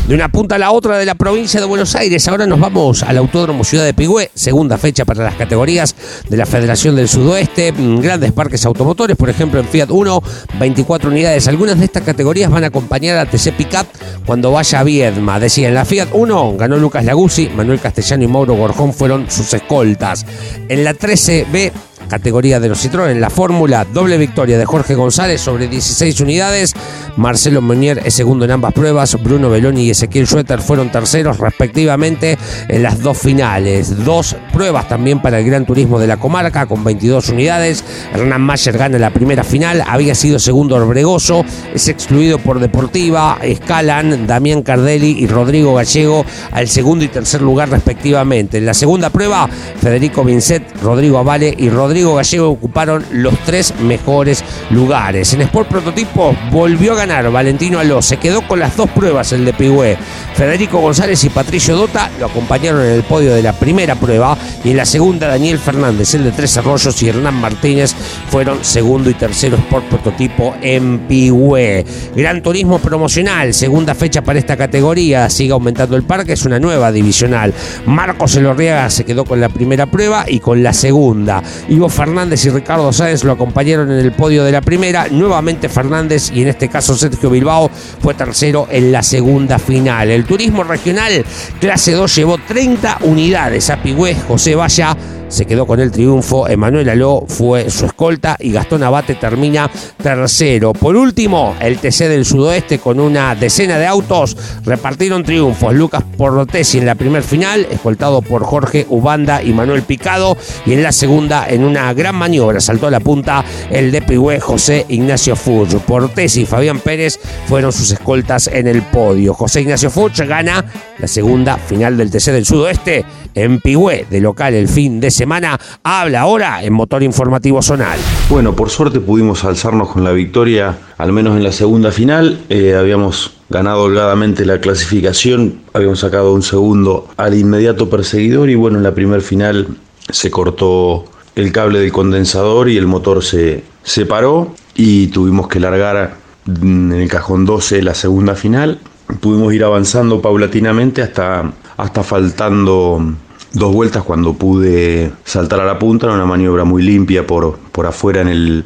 De 0.09 0.15
una 0.15 0.29
punta 0.29 0.55
a 0.55 0.57
la 0.57 0.71
otra 0.71 0.97
de 0.97 1.05
la 1.05 1.13
provincia 1.13 1.59
de 1.59 1.67
Buenos 1.67 1.95
Aires, 1.95 2.27
ahora 2.27 2.47
nos 2.47 2.59
vamos 2.59 3.03
al 3.03 3.15
Autódromo 3.17 3.63
Ciudad 3.63 3.85
de 3.85 3.93
Pigüé, 3.93 4.31
segunda 4.33 4.79
fecha 4.79 5.05
para 5.05 5.23
las 5.23 5.35
categorías 5.35 5.95
de 6.27 6.35
la 6.35 6.47
Federación 6.47 6.95
del 6.95 7.07
Sudoeste, 7.07 7.71
mm, 7.71 7.99
grandes 7.99 8.31
parques 8.31 8.65
automotores, 8.65 9.15
por 9.15 9.29
ejemplo 9.29 9.59
en 9.59 9.67
Fiat 9.67 9.91
1, 9.91 10.23
24 10.59 11.11
unidades. 11.11 11.47
Algunas 11.47 11.77
de 11.77 11.85
estas 11.85 12.01
categorías 12.01 12.49
van 12.49 12.63
a 12.63 12.67
acompañar 12.67 13.19
a 13.19 13.27
TC 13.27 13.51
Pickup 13.51 13.85
cuando 14.25 14.51
vaya 14.51 14.79
a 14.79 14.83
Viedma. 14.83 15.39
Decía, 15.39 15.67
en 15.67 15.75
la 15.75 15.85
Fiat 15.85 16.07
1 16.11 16.55
ganó 16.57 16.77
Lucas 16.77 17.05
Laguzzi, 17.05 17.49
Manuel 17.49 17.79
Castellano 17.79 18.23
y 18.23 18.27
Mauro 18.27 18.55
Gorjón 18.55 18.93
fueron 18.93 19.29
sus 19.29 19.53
escoltas. 19.53 20.25
En 20.69 20.83
la 20.83 20.95
13B 20.95 21.71
categoría 22.09 22.59
de 22.59 22.67
los 22.67 22.83
Citroën, 22.83 23.17
la 23.19 23.29
fórmula, 23.29 23.85
doble 23.85 24.17
victoria 24.17 24.57
de 24.57 24.65
Jorge 24.65 24.95
González 24.95 25.39
sobre 25.39 25.67
16 25.67 26.19
unidades. 26.19 26.73
Marcelo 27.15 27.61
Meunier 27.61 28.01
es 28.03 28.13
segundo 28.13 28.45
en 28.45 28.51
ambas 28.51 28.73
pruebas. 28.73 29.21
Bruno 29.21 29.49
Beloni 29.49 29.83
y 29.83 29.89
Ezequiel 29.91 30.27
Schroeter 30.27 30.59
fueron 30.59 30.91
terceros 30.91 31.37
respectivamente 31.37 32.37
en 32.67 32.83
las 32.83 33.01
dos 33.01 33.17
finales. 33.17 34.03
Dos 34.03 34.35
pruebas 34.51 34.87
también 34.87 35.21
para 35.21 35.39
el 35.39 35.45
Gran 35.45 35.65
Turismo 35.65 35.99
de 35.99 36.07
la 36.07 36.17
comarca 36.17 36.65
con 36.65 36.83
22 36.83 37.29
unidades. 37.29 37.83
Hernán 38.13 38.41
Mayer 38.41 38.77
gana 38.77 38.99
la 38.99 39.11
primera 39.11 39.43
final. 39.43 39.83
Había 39.87 40.15
sido 40.15 40.39
segundo 40.39 40.75
Orbregoso. 40.75 41.45
Es 41.73 41.87
excluido 41.87 42.39
por 42.39 42.59
Deportiva. 42.59 43.37
Escalan 43.41 44.25
Damián 44.27 44.63
Cardelli 44.63 45.11
y 45.19 45.27
Rodrigo 45.27 45.75
Gallego 45.75 46.25
al 46.51 46.67
segundo 46.67 47.05
y 47.05 47.09
tercer 47.09 47.41
lugar 47.41 47.69
respectivamente. 47.69 48.57
En 48.57 48.65
la 48.65 48.73
segunda 48.73 49.09
prueba, 49.09 49.47
Federico 49.81 50.23
Vincent, 50.23 50.65
Rodrigo 50.81 51.17
Avale 51.19 51.53
y 51.57 51.69
Rodrigo 51.69 51.98
Gallego 52.05 52.49
ocuparon 52.49 53.05
los 53.11 53.37
tres 53.45 53.73
mejores 53.79 54.43
lugares. 54.69 55.33
En 55.33 55.41
Sport 55.41 55.69
Prototipo 55.69 56.35
volvió 56.51 56.93
a 56.93 56.97
ganar 56.97 57.31
Valentino 57.31 57.79
Aló. 57.79 58.01
Se 58.01 58.17
quedó 58.17 58.41
con 58.47 58.59
las 58.59 58.75
dos 58.77 58.89
pruebas 58.89 59.31
el 59.33 59.45
de 59.45 59.53
Pigüé. 59.53 59.97
Federico 60.35 60.79
González 60.79 61.23
y 61.23 61.29
Patricio 61.29 61.75
Dota 61.75 62.09
lo 62.19 62.27
acompañaron 62.27 62.81
en 62.81 62.93
el 62.93 63.03
podio 63.03 63.33
de 63.35 63.43
la 63.43 63.53
primera 63.53 63.95
prueba 63.95 64.37
y 64.63 64.71
en 64.71 64.77
la 64.77 64.85
segunda 64.85 65.27
Daniel 65.27 65.59
Fernández, 65.59 66.13
el 66.13 66.23
de 66.23 66.31
Tres 66.31 66.55
Arroyos 66.57 67.01
y 67.03 67.09
Hernán 67.09 67.35
Martínez 67.35 67.93
fueron 68.29 68.63
segundo 68.63 69.09
y 69.09 69.13
tercero 69.15 69.57
Sport 69.57 69.85
Prototipo 69.85 70.55
en 70.61 70.99
Pigüé. 70.99 71.85
Gran 72.15 72.41
Turismo 72.41 72.79
Promocional, 72.79 73.53
segunda 73.53 73.95
fecha 73.95 74.21
para 74.21 74.39
esta 74.39 74.55
categoría, 74.55 75.29
sigue 75.29 75.51
aumentando 75.51 75.95
el 75.95 76.03
parque, 76.03 76.33
es 76.33 76.45
una 76.45 76.59
nueva 76.59 76.91
divisional. 76.91 77.53
Marcos 77.85 78.35
Elorriaga 78.35 78.89
se 78.89 79.03
quedó 79.03 79.25
con 79.25 79.41
la 79.41 79.49
primera 79.49 79.87
prueba 79.87 80.25
y 80.27 80.39
con 80.39 80.63
la 80.63 80.73
segunda. 80.73 81.43
Ivo 81.67 81.88
Fernández 81.89 82.45
y 82.45 82.49
Ricardo 82.49 82.91
Sáenz 82.93 83.23
lo 83.23 83.31
acompañaron 83.31 83.91
en 83.91 83.99
el 83.99 84.11
podio 84.11 84.43
de 84.43 84.51
la 84.51 84.61
primera, 84.61 85.07
nuevamente 85.09 85.69
Fernández 85.69 86.31
y 86.33 86.41
en 86.41 86.49
este 86.49 86.69
caso 86.69 86.95
Sergio 86.95 87.29
Bilbao 87.29 87.69
fue 88.01 88.13
tercero 88.13 88.67
en 88.69 88.91
la 88.91 89.03
segunda 89.03 89.59
final. 89.59 90.09
El 90.09 90.25
turismo 90.25 90.63
regional 90.63 91.25
clase 91.59 91.93
2 91.93 92.15
llevó 92.15 92.37
30 92.37 92.99
unidades 93.01 93.69
a 93.69 93.81
Pigüé, 93.81 94.15
José 94.15 94.55
Valla 94.55 94.95
se 95.29 95.45
quedó 95.45 95.65
con 95.65 95.79
el 95.79 95.91
triunfo. 95.91 96.47
Emanuel 96.47 96.89
Aló 96.89 97.23
fue 97.27 97.69
su 97.69 97.85
escolta 97.85 98.35
y 98.39 98.51
Gastón 98.51 98.83
Abate 98.83 99.15
termina 99.15 99.71
tercero. 100.01 100.73
Por 100.73 100.95
último, 100.95 101.55
el 101.61 101.77
TC 101.77 102.09
del 102.09 102.25
Sudoeste 102.25 102.79
con 102.79 102.99
una 102.99 103.35
decena 103.35 103.77
de 103.77 103.87
autos 103.87 104.35
repartieron 104.65 105.23
triunfos. 105.23 105.73
Lucas 105.73 106.03
Porrotesi 106.17 106.79
en 106.79 106.85
la 106.85 106.95
primer 106.95 107.23
final, 107.23 107.67
escoltado 107.71 108.21
por 108.21 108.43
Jorge 108.43 108.85
Ubanda 108.89 109.41
y 109.41 109.53
Manuel 109.53 109.83
Picado. 109.83 110.37
Y 110.65 110.73
en 110.73 110.83
la 110.83 110.91
segunda, 110.91 111.47
en 111.47 111.63
una 111.63 111.93
gran 111.93 112.15
maniobra, 112.15 112.59
saltó 112.59 112.87
a 112.87 112.91
la 112.91 112.99
punta 112.99 113.45
el 113.69 113.91
de 113.91 114.01
Pigüé 114.01 114.39
José 114.39 114.85
Ignacio 114.89 115.35
Fuch. 115.35 115.75
Portesi 115.75 116.41
y 116.41 116.45
Fabián 116.45 116.79
Pérez 116.79 117.19
fueron 117.47 117.71
sus 117.71 117.91
escoltas 117.91 118.47
en 118.47 118.67
el 118.67 118.81
podio. 118.81 119.33
José 119.33 119.61
Ignacio 119.61 119.89
Fuch 119.89 120.19
gana 120.21 120.65
la 120.97 121.07
segunda 121.07 121.57
final 121.57 121.97
del 121.97 122.11
TC 122.11 122.31
del 122.31 122.45
Sudoeste 122.45 123.05
en 123.35 123.59
Pigüé, 123.61 124.05
de 124.09 124.19
local 124.19 124.53
el 124.53 124.67
fin 124.67 124.99
de 124.99 125.11
semana. 125.19 125.59
Habla 125.83 126.21
ahora 126.21 126.63
en 126.63 126.71
Motor 126.71 127.03
Informativo 127.03 127.61
Zonal. 127.61 127.99
Bueno, 128.29 128.55
por 128.55 128.69
suerte 128.69 129.01
pudimos 129.01 129.43
alzarnos 129.43 129.89
con 129.89 130.05
la 130.05 130.13
victoria, 130.13 130.77
al 130.97 131.11
menos 131.11 131.35
en 131.35 131.43
la 131.43 131.51
segunda 131.51 131.91
final. 131.91 132.39
Eh, 132.47 132.73
habíamos 132.73 133.33
ganado 133.49 133.83
holgadamente 133.83 134.45
la 134.45 134.61
clasificación, 134.61 135.59
habíamos 135.73 135.99
sacado 135.99 136.33
un 136.33 136.41
segundo 136.41 137.09
al 137.17 137.37
inmediato 137.37 137.89
perseguidor 137.89 138.49
y 138.49 138.55
bueno, 138.55 138.77
en 138.77 138.83
la 138.83 138.95
primera 138.95 139.21
final 139.21 139.67
se 140.09 140.31
cortó 140.31 141.03
el 141.35 141.51
cable 141.51 141.79
del 141.79 141.91
condensador 141.91 142.69
y 142.69 142.77
el 142.77 142.87
motor 142.87 143.21
se 143.21 143.65
separó 143.83 144.53
y 144.75 145.07
tuvimos 145.07 145.49
que 145.49 145.59
largar 145.59 146.15
en 146.47 146.93
el 146.93 147.09
cajón 147.09 147.45
12 147.45 147.81
la 147.81 147.93
segunda 147.93 148.35
final. 148.35 148.79
Pudimos 149.19 149.53
ir 149.53 149.65
avanzando 149.65 150.21
paulatinamente 150.21 151.01
hasta, 151.01 151.51
hasta 151.75 152.03
faltando 152.03 153.15
dos 153.53 153.73
vueltas 153.73 154.03
cuando 154.03 154.33
pude 154.33 155.11
saltar 155.23 155.59
a 155.59 155.65
la 155.65 155.79
punta, 155.79 156.05
era 156.05 156.15
una 156.15 156.25
maniobra 156.25 156.63
muy 156.63 156.83
limpia 156.83 157.25
por, 157.25 157.57
por 157.71 157.85
afuera 157.85 158.21
en 158.21 158.27
el, 158.27 158.65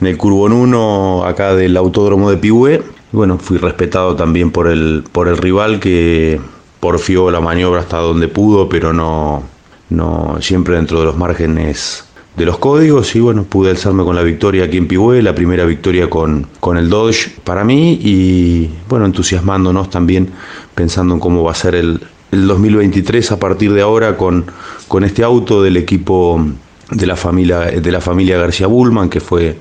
en 0.00 0.06
el 0.06 0.16
Curbón 0.16 0.52
1, 0.52 1.24
acá 1.24 1.54
del 1.54 1.76
autódromo 1.76 2.30
de 2.30 2.36
Pihue. 2.36 2.82
Bueno, 3.12 3.38
fui 3.38 3.58
respetado 3.58 4.16
también 4.16 4.50
por 4.50 4.66
el, 4.66 5.04
por 5.12 5.28
el 5.28 5.36
rival 5.36 5.78
que 5.78 6.40
porfió 6.80 7.30
la 7.30 7.40
maniobra 7.40 7.80
hasta 7.80 7.98
donde 7.98 8.28
pudo, 8.28 8.68
pero 8.68 8.92
no, 8.92 9.44
no 9.90 10.36
siempre 10.40 10.76
dentro 10.76 10.98
de 11.00 11.06
los 11.06 11.16
márgenes 11.16 12.04
de 12.36 12.44
los 12.44 12.58
códigos 12.58 13.14
y 13.14 13.20
bueno, 13.20 13.44
pude 13.44 13.70
alzarme 13.70 14.02
con 14.02 14.16
la 14.16 14.22
victoria 14.22 14.64
aquí 14.64 14.76
en 14.76 14.88
Pihue, 14.88 15.22
la 15.22 15.36
primera 15.36 15.64
victoria 15.64 16.10
con, 16.10 16.48
con 16.58 16.76
el 16.76 16.90
Dodge 16.90 17.30
para 17.44 17.62
mí 17.62 17.96
y 18.02 18.70
bueno, 18.88 19.06
entusiasmándonos 19.06 19.88
también 19.88 20.30
pensando 20.74 21.14
en 21.14 21.20
cómo 21.20 21.44
va 21.44 21.52
a 21.52 21.54
ser 21.54 21.76
el, 21.76 22.00
el 22.34 22.46
2023 22.46 23.32
a 23.32 23.38
partir 23.38 23.72
de 23.72 23.82
ahora 23.82 24.16
con, 24.16 24.44
con 24.88 25.04
este 25.04 25.22
auto 25.22 25.62
del 25.62 25.76
equipo 25.76 26.44
de 26.90 27.06
la 27.06 27.16
familia, 27.16 27.60
de 27.60 27.92
la 27.92 28.00
familia 28.00 28.38
García 28.38 28.66
Bullman, 28.66 29.08
que 29.08 29.20
fue 29.20 29.58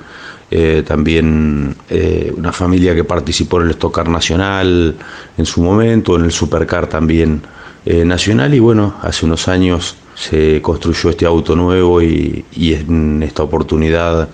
eh, 0.51 0.83
también 0.86 1.75
eh, 1.89 2.33
una 2.36 2.51
familia 2.51 2.93
que 2.93 3.03
participó 3.03 3.62
en 3.62 3.67
el 3.67 3.73
Stockcar 3.73 4.09
Nacional 4.09 4.95
en 5.38 5.45
su 5.45 5.62
momento, 5.62 6.15
en 6.15 6.25
el 6.25 6.31
Supercar 6.31 6.88
también 6.88 7.41
eh, 7.86 8.03
nacional. 8.05 8.53
Y 8.53 8.59
bueno, 8.59 8.95
hace 9.01 9.25
unos 9.25 9.47
años 9.47 9.95
se 10.15 10.62
construyó 10.62 11.09
este 11.09 11.25
auto 11.25 11.55
nuevo 11.55 12.01
y, 12.01 12.45
y 12.51 12.73
en 12.73 13.23
esta 13.23 13.43
oportunidad 13.43 14.29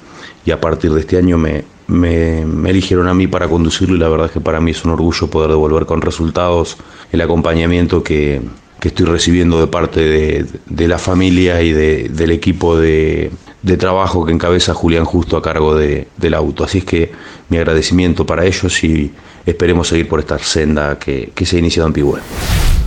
y 0.46 0.52
a 0.52 0.60
partir 0.60 0.92
de 0.92 1.02
este 1.02 1.18
año 1.18 1.38
me, 1.38 1.64
me, 1.90 2.42
eligieron 2.70 3.08
a 3.08 3.14
mí 3.14 3.28
para 3.28 3.48
conducirlo 3.48 3.96
y 3.96 4.00
la 4.00 4.08
verdad 4.08 4.28
es 4.28 4.32
que 4.32 4.40
para 4.40 4.62
mí 4.62 4.72
es 4.72 4.86
un 4.86 4.92
orgullo 4.92 5.28
poder 5.28 5.50
devolver 5.50 5.86
con 5.86 6.02
resultados 6.02 6.78
el 7.12 7.22
acompañamiento 7.22 8.04
que, 8.04 8.42
estoy 8.82 9.06
recibiendo 9.08 9.60
de 9.60 9.68
parte 9.68 10.00
de, 10.00 10.88
la 10.88 10.98
familia 10.98 11.62
y 11.62 11.74
del 11.74 12.32
equipo 12.32 12.78
de, 12.78 13.32
trabajo 13.78 14.26
que 14.26 14.32
encabeza 14.32 14.74
Julián 14.74 15.04
Justo 15.04 15.36
a 15.36 15.42
cargo 15.42 15.76
del 15.76 16.34
auto. 16.34 16.64
Así 16.64 16.78
es 16.80 16.86
que 16.86 17.12
mi 17.50 17.58
agradecimiento 17.58 18.26
para 18.26 18.46
ellos 18.46 18.84
y 18.84 19.12
esperemos 19.46 19.90
seguir 19.90 20.08
por 20.08 20.20
esta 20.20 20.38
senda 20.40 20.98
que, 20.98 21.34
se 21.44 21.58
ha 21.58 21.60
iniciado 21.60 21.88
en 21.88 21.94
Pigüe. 21.94 22.20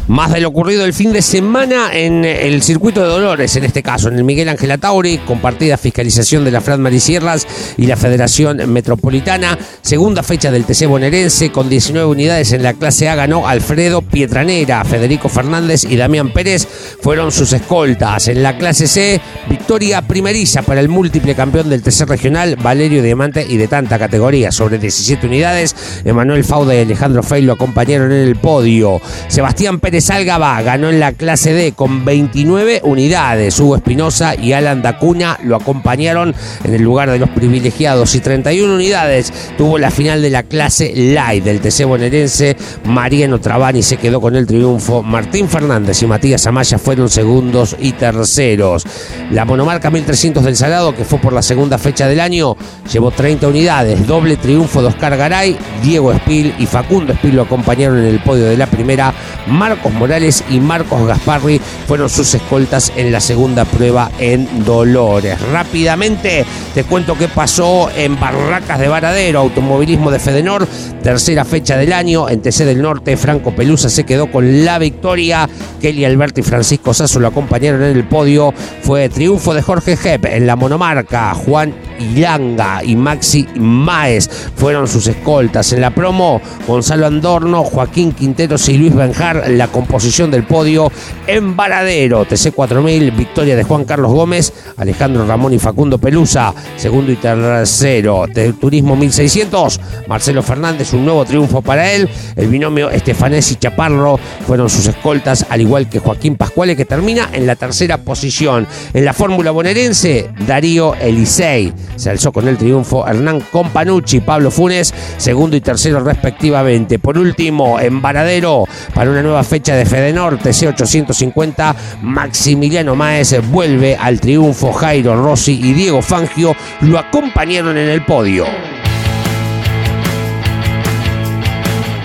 Más 0.09 0.33
de 0.33 0.41
lo 0.41 0.49
ocurrido 0.49 0.85
el 0.85 0.93
fin 0.93 1.13
de 1.13 1.23
semana 1.23 1.91
en 1.93 2.25
el 2.25 2.61
circuito 2.63 3.03
de 3.03 3.09
Dolores, 3.09 3.55
en 3.55 3.65
este 3.65 3.85
caso, 3.85 4.09
en 4.09 4.17
el 4.17 4.25
Miguel 4.25 4.49
Ángel 4.49 4.73
Atauri, 4.73 5.19
compartida 5.19 5.77
fiscalización 5.77 6.45
de 6.45 6.51
la 6.51 6.61
Fran 6.61 6.83
Marisierras 6.83 7.47
y 7.77 7.87
la 7.87 7.97
Federación 7.97 8.73
Metropolitana. 8.73 9.57
Segunda 9.81 10.25
fecha 10.25 10.51
del 10.51 10.65
TC 10.65 10.87
bonaerense, 10.87 11.53
con 11.53 11.69
19 11.69 12.05
unidades 12.09 12.53
en 12.53 12.65
la 12.65 12.75
clase 12.75 13.09
A, 13.09 13.15
ganó 13.15 13.47
Alfredo 13.47 14.03
Pietranera, 14.03 14.85
Federico 14.85 15.29
Fernández 15.29 15.85
y 15.85 15.97
Damián 15.97 16.33
Pérez 16.33 16.67
fueron 17.01 17.31
sus 17.31 17.53
escoltas. 17.53 18.27
En 18.27 18.43
la 18.43 18.59
clase 18.59 18.89
C, 18.89 19.21
victoria 19.49 20.03
primeriza 20.03 20.63
para 20.63 20.81
el 20.81 20.89
múltiple 20.89 21.37
campeón 21.37 21.71
del 21.71 21.83
TC 21.83 22.07
regional, 22.07 22.57
Valerio 22.57 23.03
Diamante, 23.03 23.47
y 23.49 23.57
de 23.57 23.69
tanta 23.69 24.01
categoría, 24.01 24.51
sobre 24.51 24.79
17 24.79 25.29
unidades. 25.29 25.77
Emanuel 26.05 26.43
Fauda 26.43 26.75
y 26.75 26.81
Alejandro 26.81 27.23
Fey 27.23 27.43
lo 27.43 27.53
acompañaron 27.53 28.11
en 28.11 28.27
el 28.27 28.37
podio. 28.37 29.01
Sebastián 29.29 29.79
Pérez 29.79 29.93
Pérez 30.03 30.11
Algaba 30.11 30.61
ganó 30.63 30.89
en 30.89 30.99
la 30.99 31.13
clase 31.13 31.53
D 31.53 31.73
con 31.73 32.05
29 32.05 32.81
unidades. 32.83 33.61
Hugo 33.61 33.77
Espinosa 33.77 34.35
y 34.35 34.53
Alan 34.53 34.83
Dacuna 34.83 35.39
lo 35.45 35.55
acompañaron 35.55 36.35
en 36.65 36.75
el 36.75 36.83
lugar 36.83 37.09
de 37.09 37.21
los 37.21 37.31
privilegiados 37.31 38.17
y 38.17 38.21
31 38.21 38.75
unidades 38.75 39.33
tuvo 39.57 39.79
la 39.79 39.93
final 39.93 40.21
de 40.21 40.31
la 40.31 40.43
clase 40.43 40.93
Light 40.97 41.45
del 41.45 41.61
TC 41.61 41.85
bonaerense. 41.85 42.57
Mariano 42.85 43.39
Trabani 43.39 43.83
se 43.83 43.97
quedó 43.97 44.21
con 44.21 44.35
el 44.35 44.45
triunfo. 44.45 45.05
Martín 45.05 45.49
Fernández 45.49 46.03
y 46.03 46.07
Matías 46.07 46.49
Amaya 46.49 46.79
fueron 46.79 47.09
segundos 47.09 47.77
y 47.79 47.93
terceros. 47.93 48.85
La 49.31 49.45
monomarca 49.45 49.89
1300 49.89 50.43
del 50.43 50.57
Salado, 50.57 50.97
que 50.97 51.05
fue 51.05 51.21
por 51.21 51.33
la 51.33 51.43
segunda 51.43 51.79
fecha 51.79 52.09
del 52.09 52.19
año, 52.19 52.57
llevó 52.93 53.13
30 53.13 53.47
unidades. 53.47 54.05
Doble 54.07 54.37
triunfo 54.37 54.83
de 54.83 54.89
Oscar 54.89 55.17
Garay, 55.17 55.57
Diego 55.81 56.13
Espil 56.13 56.55
y 56.59 56.67
Facundo 56.67 57.13
Espil 57.13 57.37
lo 57.37 57.43
acompañaron 57.43 57.99
en 57.99 58.07
el 58.07 58.19
podio 58.19 58.47
de 58.47 58.57
la 58.57 58.67
primera. 58.67 59.15
Marco 59.47 59.82
Morales 59.91 60.45
y 60.51 60.61
Marcos 60.61 61.07
Gasparri 61.07 61.61
fueron 61.87 62.09
sus 62.09 62.35
escoltas 62.35 62.93
en 62.97 63.13
la 63.13 63.21
segunda 63.21 63.65
prueba 63.65 64.11
en 64.19 64.65
Dolores. 64.65 65.41
Rápidamente 65.53 66.45
te 66.75 66.85
cuento 66.85 67.17
qué 67.17 67.29
pasó 67.29 67.91
en 67.97 68.19
Barracas 68.19 68.79
de 68.79 68.89
Varadero, 68.89 69.41
automovilismo 69.41 70.11
de 70.11 70.19
Fedenor, 70.19 70.67
tercera 71.03 71.45
fecha 71.45 71.77
del 71.77 71.93
año, 71.93 72.29
en 72.29 72.43
TC 72.43 72.65
del 72.65 72.83
Norte, 72.83 73.17
Franco 73.17 73.55
Pelusa 73.55 73.89
se 73.89 74.05
quedó 74.05 74.31
con 74.31 74.65
la 74.65 74.79
victoria, 74.79 75.49
Kelly 75.81 76.05
Alberti 76.05 76.41
y 76.41 76.45
Francisco 76.45 76.95
Sasso 76.95 77.21
lo 77.21 77.29
acompañaron 77.29 77.83
en 77.83 77.97
el 77.97 78.05
podio, 78.05 78.53
fue 78.83 79.09
triunfo 79.09 79.55
de 79.55 79.63
Jorge 79.63 79.99
Hepp 80.03 80.27
en 80.27 80.47
la 80.47 80.57
monomarca, 80.57 81.35
Juan 81.35 81.75
Ilanga 81.99 82.83
y 82.85 82.97
Maxi 82.97 83.47
Maes 83.57 84.29
fueron 84.57 84.89
sus 84.89 85.07
escoltas. 85.07 85.73
En 85.73 85.81
la 85.81 85.91
promo, 85.91 86.41
Gonzalo 86.67 87.07
Andorno, 87.07 87.65
Joaquín 87.65 88.13
Quinteros 88.13 88.69
y 88.69 88.79
Luis 88.79 88.95
Benjar, 88.95 89.51
la 89.51 89.69
composición 89.73 90.31
del 90.31 90.45
podio 90.45 90.93
en 91.27 91.57
Varadero. 91.57 92.25
TC4000, 92.25 93.17
victoria 93.17 93.57
de 93.57 93.65
Juan 93.65 93.85
Carlos 93.85 94.13
Gómez, 94.13 94.53
Alejandro 94.77 95.27
Ramón 95.27 95.53
y 95.53 95.59
Facundo 95.59 95.99
Pelusa, 95.99 96.55
segundo 96.77 97.11
y 97.11 97.17
tercero. 97.17 98.27
De 98.33 98.53
Turismo 98.53 98.95
1600, 98.95 99.81
Marcelo 100.07 100.43
Fernández, 100.43 100.93
un 100.93 101.05
nuevo 101.05 101.25
triunfo 101.25 101.63
para 101.63 101.91
él. 101.91 102.09
El 102.37 102.49
binomio 102.49 102.91
Estefanés 102.91 103.51
y 103.51 103.57
Chaparro 103.57 104.19
fueron 104.47 104.69
sus 104.69 104.87
escoltas, 104.87 105.47
al 105.49 105.61
igual 105.61 105.89
que 105.89 105.99
Joaquín 105.99 106.37
Pascuale, 106.37 106.77
que 106.77 106.85
termina 106.85 107.31
en 107.33 107.47
la 107.47 107.57
tercera 107.57 107.99
posición. 107.99 108.67
En 108.95 109.05
la 109.05 109.13
fórmula 109.13 109.51
bonaerense, 109.51 110.31
Darío 110.47 110.95
Elisei 110.95 111.73
se 111.97 112.11
alzó 112.11 112.33
con 112.33 112.47
el 112.49 112.57
triunfo. 112.57 113.07
Hernán 113.07 113.41
Companucci, 113.51 114.21
Pablo 114.21 114.51
Funes, 114.51 114.93
segundo 115.17 115.57
y 115.57 115.61
tercero 115.61 116.01
respectivamente. 116.01 116.99
Por 116.99 117.17
último, 117.17 117.81
en 117.81 118.03
Varadero, 118.03 118.65
para 118.95 119.11
una 119.11 119.23
nueva 119.23 119.43
fecha 119.45 119.62
de 119.71 119.87
Fedenor, 119.87 120.39
TC850, 120.39 121.75
Maximiliano 122.03 122.97
Maez 122.97 123.41
vuelve 123.49 123.97
al 123.97 124.21
triunfo. 124.21 124.73
Jairo 124.73 125.15
Rossi 125.23 125.61
y 125.63 125.73
Diego 125.73 126.03
Fangio 126.03 126.57
lo 126.81 126.99
acompañaron 126.99 127.79
en 127.79 127.89
el 127.89 128.05
podio. 128.05 128.72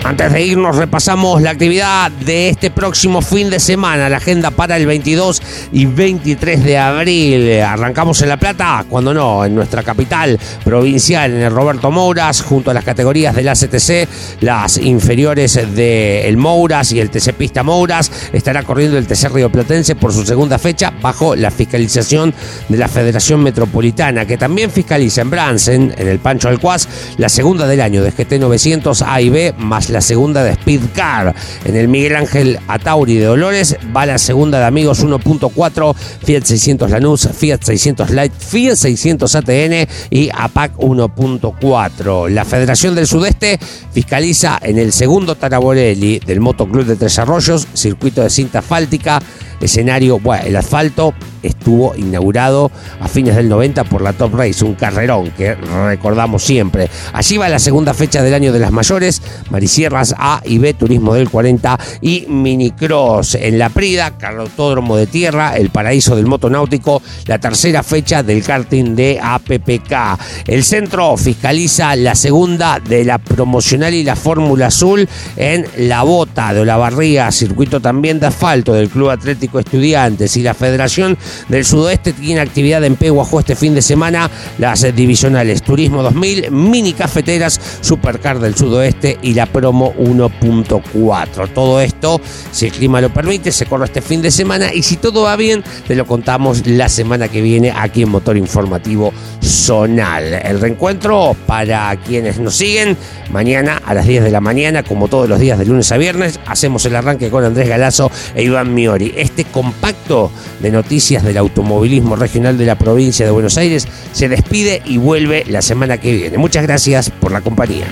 Antes 0.04 0.32
de 0.32 0.42
irnos 0.42 0.76
repasamos 0.76 1.42
la 1.42 1.50
actividad 1.50 2.10
de 2.10 2.48
este 2.48 2.70
próximo 2.70 3.20
fin 3.20 3.50
de 3.50 3.60
semana, 3.60 4.08
la 4.08 4.18
agenda 4.18 4.50
para 4.50 4.76
el 4.76 4.86
22 4.86 5.42
y 5.72 5.86
23 5.86 6.64
de 6.64 6.78
abril. 6.78 7.60
Arrancamos 7.60 8.22
en 8.22 8.28
La 8.28 8.36
Plata, 8.36 8.86
cuando 8.88 9.12
no, 9.12 9.44
en 9.44 9.54
nuestra 9.54 9.82
capital 9.82 10.38
provincial, 10.64 11.32
en 11.32 11.42
el 11.42 11.52
Roberto 11.52 11.90
Mouras, 11.90 12.42
junto 12.42 12.70
a 12.70 12.74
las 12.74 12.84
categorías 12.84 13.34
del 13.34 13.48
ACTC, 13.48 14.08
las 14.40 14.78
inferiores 14.78 15.54
del 15.54 16.24
el 16.24 16.36
Mouras 16.36 16.92
y 16.92 17.00
el 17.00 17.10
TC 17.10 17.34
Pista 17.34 17.62
Mouras. 17.62 18.30
Estará 18.32 18.62
corriendo 18.62 18.96
el 18.96 19.06
TC 19.06 19.28
Río 19.28 19.50
Platense 19.50 19.94
por 19.96 20.12
su 20.12 20.24
segunda 20.24 20.58
fecha 20.58 20.92
bajo 21.02 21.34
la 21.34 21.50
fiscalización 21.50 22.32
de 22.68 22.78
la 22.78 22.88
Federación 22.88 23.42
Metropolitana, 23.42 24.24
que 24.24 24.38
también 24.38 24.70
fiscaliza 24.70 25.22
en 25.22 25.30
Bransen, 25.30 25.94
en 25.98 26.08
el 26.08 26.20
Pancho 26.20 26.48
Alcuaz, 26.48 26.88
la 27.18 27.28
segunda 27.28 27.66
del 27.66 27.80
año 27.80 28.02
de 28.02 28.12
GT 28.12 28.38
900 28.38 29.02
A 29.02 29.20
y 29.20 29.28
B, 29.28 29.54
más 29.58 29.88
la 29.90 29.97
segunda 30.00 30.42
de 30.42 30.54
Speedcar. 30.54 31.34
En 31.64 31.76
el 31.76 31.88
Miguel 31.88 32.16
Ángel 32.16 32.58
Atauri 32.68 33.16
de 33.16 33.26
Dolores 33.26 33.76
va 33.96 34.06
la 34.06 34.18
segunda 34.18 34.58
de 34.58 34.64
Amigos 34.64 35.04
1.4, 35.04 35.94
Fiat 35.94 36.44
600 36.44 36.90
Lanús, 36.90 37.28
Fiat 37.32 37.62
600 37.62 38.10
Light, 38.10 38.32
Fiat 38.38 38.76
600 38.76 39.34
ATN 39.34 39.88
y 40.10 40.30
APAC 40.32 40.76
1.4. 40.76 42.28
La 42.28 42.44
Federación 42.44 42.94
del 42.94 43.06
Sudeste 43.06 43.58
fiscaliza 43.92 44.58
en 44.62 44.78
el 44.78 44.92
segundo 44.92 45.34
Taraborelli 45.34 46.20
del 46.20 46.40
Motoclub 46.40 46.84
de 46.84 46.96
Tres 46.96 47.18
Arroyos, 47.18 47.66
circuito 47.74 48.22
de 48.22 48.30
cinta 48.30 48.60
asfáltica, 48.60 49.20
escenario, 49.60 50.18
bueno, 50.18 50.44
el 50.44 50.56
asfalto 50.56 51.14
estuvo 51.42 51.94
inaugurado 51.96 52.70
a 53.00 53.08
fines 53.08 53.36
del 53.36 53.48
90 53.48 53.84
por 53.84 54.02
la 54.02 54.12
Top 54.12 54.34
Race, 54.34 54.64
un 54.64 54.74
carrerón 54.74 55.30
que 55.30 55.54
recordamos 55.54 56.42
siempre. 56.42 56.90
Allí 57.12 57.36
va 57.36 57.48
la 57.48 57.58
segunda 57.58 57.94
fecha 57.94 58.22
del 58.22 58.34
año 58.34 58.52
de 58.52 58.58
las 58.58 58.72
mayores, 58.72 59.22
Marisierras 59.50 60.14
A 60.18 60.40
y 60.44 60.58
B, 60.58 60.74
Turismo 60.74 61.14
del 61.14 61.30
40 61.30 61.78
y 62.00 62.26
Minicross 62.28 63.36
en 63.36 63.58
la 63.58 63.68
Prida, 63.68 64.16
Carautódromo 64.16 64.96
de 64.96 65.06
Tierra, 65.06 65.56
el 65.56 65.70
paraíso 65.70 66.16
del 66.16 66.26
motonáutico, 66.26 67.02
la 67.26 67.38
tercera 67.38 67.82
fecha 67.82 68.22
del 68.22 68.42
karting 68.42 68.94
de 68.94 69.18
APPK. 69.22 70.46
El 70.46 70.64
centro 70.64 71.16
fiscaliza 71.16 71.94
la 71.96 72.14
segunda 72.14 72.80
de 72.80 73.04
la 73.04 73.18
promocional 73.18 73.94
y 73.94 74.04
la 74.04 74.16
Fórmula 74.16 74.66
Azul 74.66 75.08
en 75.36 75.66
La 75.76 76.02
Bota 76.02 76.52
de 76.52 76.60
Olavarría, 76.60 77.30
circuito 77.30 77.80
también 77.80 78.20
de 78.20 78.26
asfalto 78.26 78.72
del 78.72 78.88
Club 78.88 79.10
Atlético 79.10 79.47
Estudiantes 79.56 80.36
y 80.36 80.42
la 80.42 80.54
Federación 80.54 81.16
del 81.48 81.64
Sudoeste 81.64 82.12
tiene 82.12 82.40
actividad 82.40 82.84
en 82.84 82.96
Peguajó 82.96 83.40
este 83.40 83.56
fin 83.56 83.74
de 83.74 83.82
semana, 83.82 84.30
las 84.58 84.82
divisionales 84.94 85.62
Turismo 85.62 86.02
2000, 86.02 86.50
Mini 86.50 86.92
Cafeteras, 86.92 87.60
Supercar 87.80 88.40
del 88.40 88.54
Sudoeste 88.54 89.18
y 89.22 89.34
la 89.34 89.46
Promo 89.46 89.94
1.4. 89.94 91.52
Todo 91.52 91.80
esto, 91.80 92.20
si 92.50 92.66
el 92.66 92.72
clima 92.72 93.00
lo 93.00 93.12
permite, 93.12 93.52
se 93.52 93.66
corre 93.66 93.86
este 93.86 94.02
fin 94.02 94.20
de 94.22 94.30
semana 94.30 94.72
y 94.74 94.82
si 94.82 94.96
todo 94.96 95.22
va 95.22 95.36
bien, 95.36 95.62
te 95.86 95.94
lo 95.94 96.06
contamos 96.06 96.66
la 96.66 96.88
semana 96.88 97.28
que 97.28 97.40
viene 97.40 97.72
aquí 97.74 98.02
en 98.02 98.10
Motor 98.10 98.36
Informativo 98.36 99.12
Zonal. 99.42 100.34
El 100.34 100.60
reencuentro 100.60 101.36
para 101.46 101.94
quienes 101.96 102.38
nos 102.38 102.56
siguen, 102.56 102.96
mañana 103.30 103.80
a 103.84 103.94
las 103.94 104.06
10 104.06 104.24
de 104.24 104.30
la 104.30 104.40
mañana, 104.40 104.82
como 104.82 105.08
todos 105.08 105.28
los 105.28 105.38
días 105.38 105.58
de 105.58 105.66
lunes 105.66 105.90
a 105.92 105.96
viernes, 105.96 106.40
hacemos 106.46 106.84
el 106.86 106.96
arranque 106.96 107.30
con 107.30 107.44
Andrés 107.44 107.68
Galazo 107.68 108.10
e 108.34 108.42
Iván 108.42 108.74
Miori. 108.74 109.14
Este 109.16 109.37
compacto 109.44 110.30
de 110.60 110.70
noticias 110.70 111.22
del 111.22 111.36
automovilismo 111.36 112.16
regional 112.16 112.58
de 112.58 112.66
la 112.66 112.76
provincia 112.76 113.24
de 113.24 113.32
Buenos 113.32 113.56
Aires 113.56 113.86
se 114.12 114.28
despide 114.28 114.82
y 114.84 114.98
vuelve 114.98 115.44
la 115.48 115.62
semana 115.62 115.98
que 115.98 116.12
viene. 116.12 116.38
Muchas 116.38 116.62
gracias 116.64 117.10
por 117.10 117.32
la 117.32 117.40
compañía. 117.40 117.86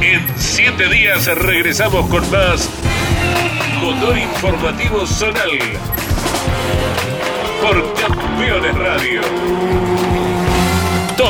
En 0.00 0.22
siete 0.36 0.88
días 0.88 1.26
regresamos 1.26 2.08
con 2.08 2.30
más 2.30 2.68
Motor 3.80 4.18
Informativo 4.18 5.06
Zonal 5.06 5.58
por 7.60 7.94
Campeones 7.94 8.74
Radio. 8.76 9.73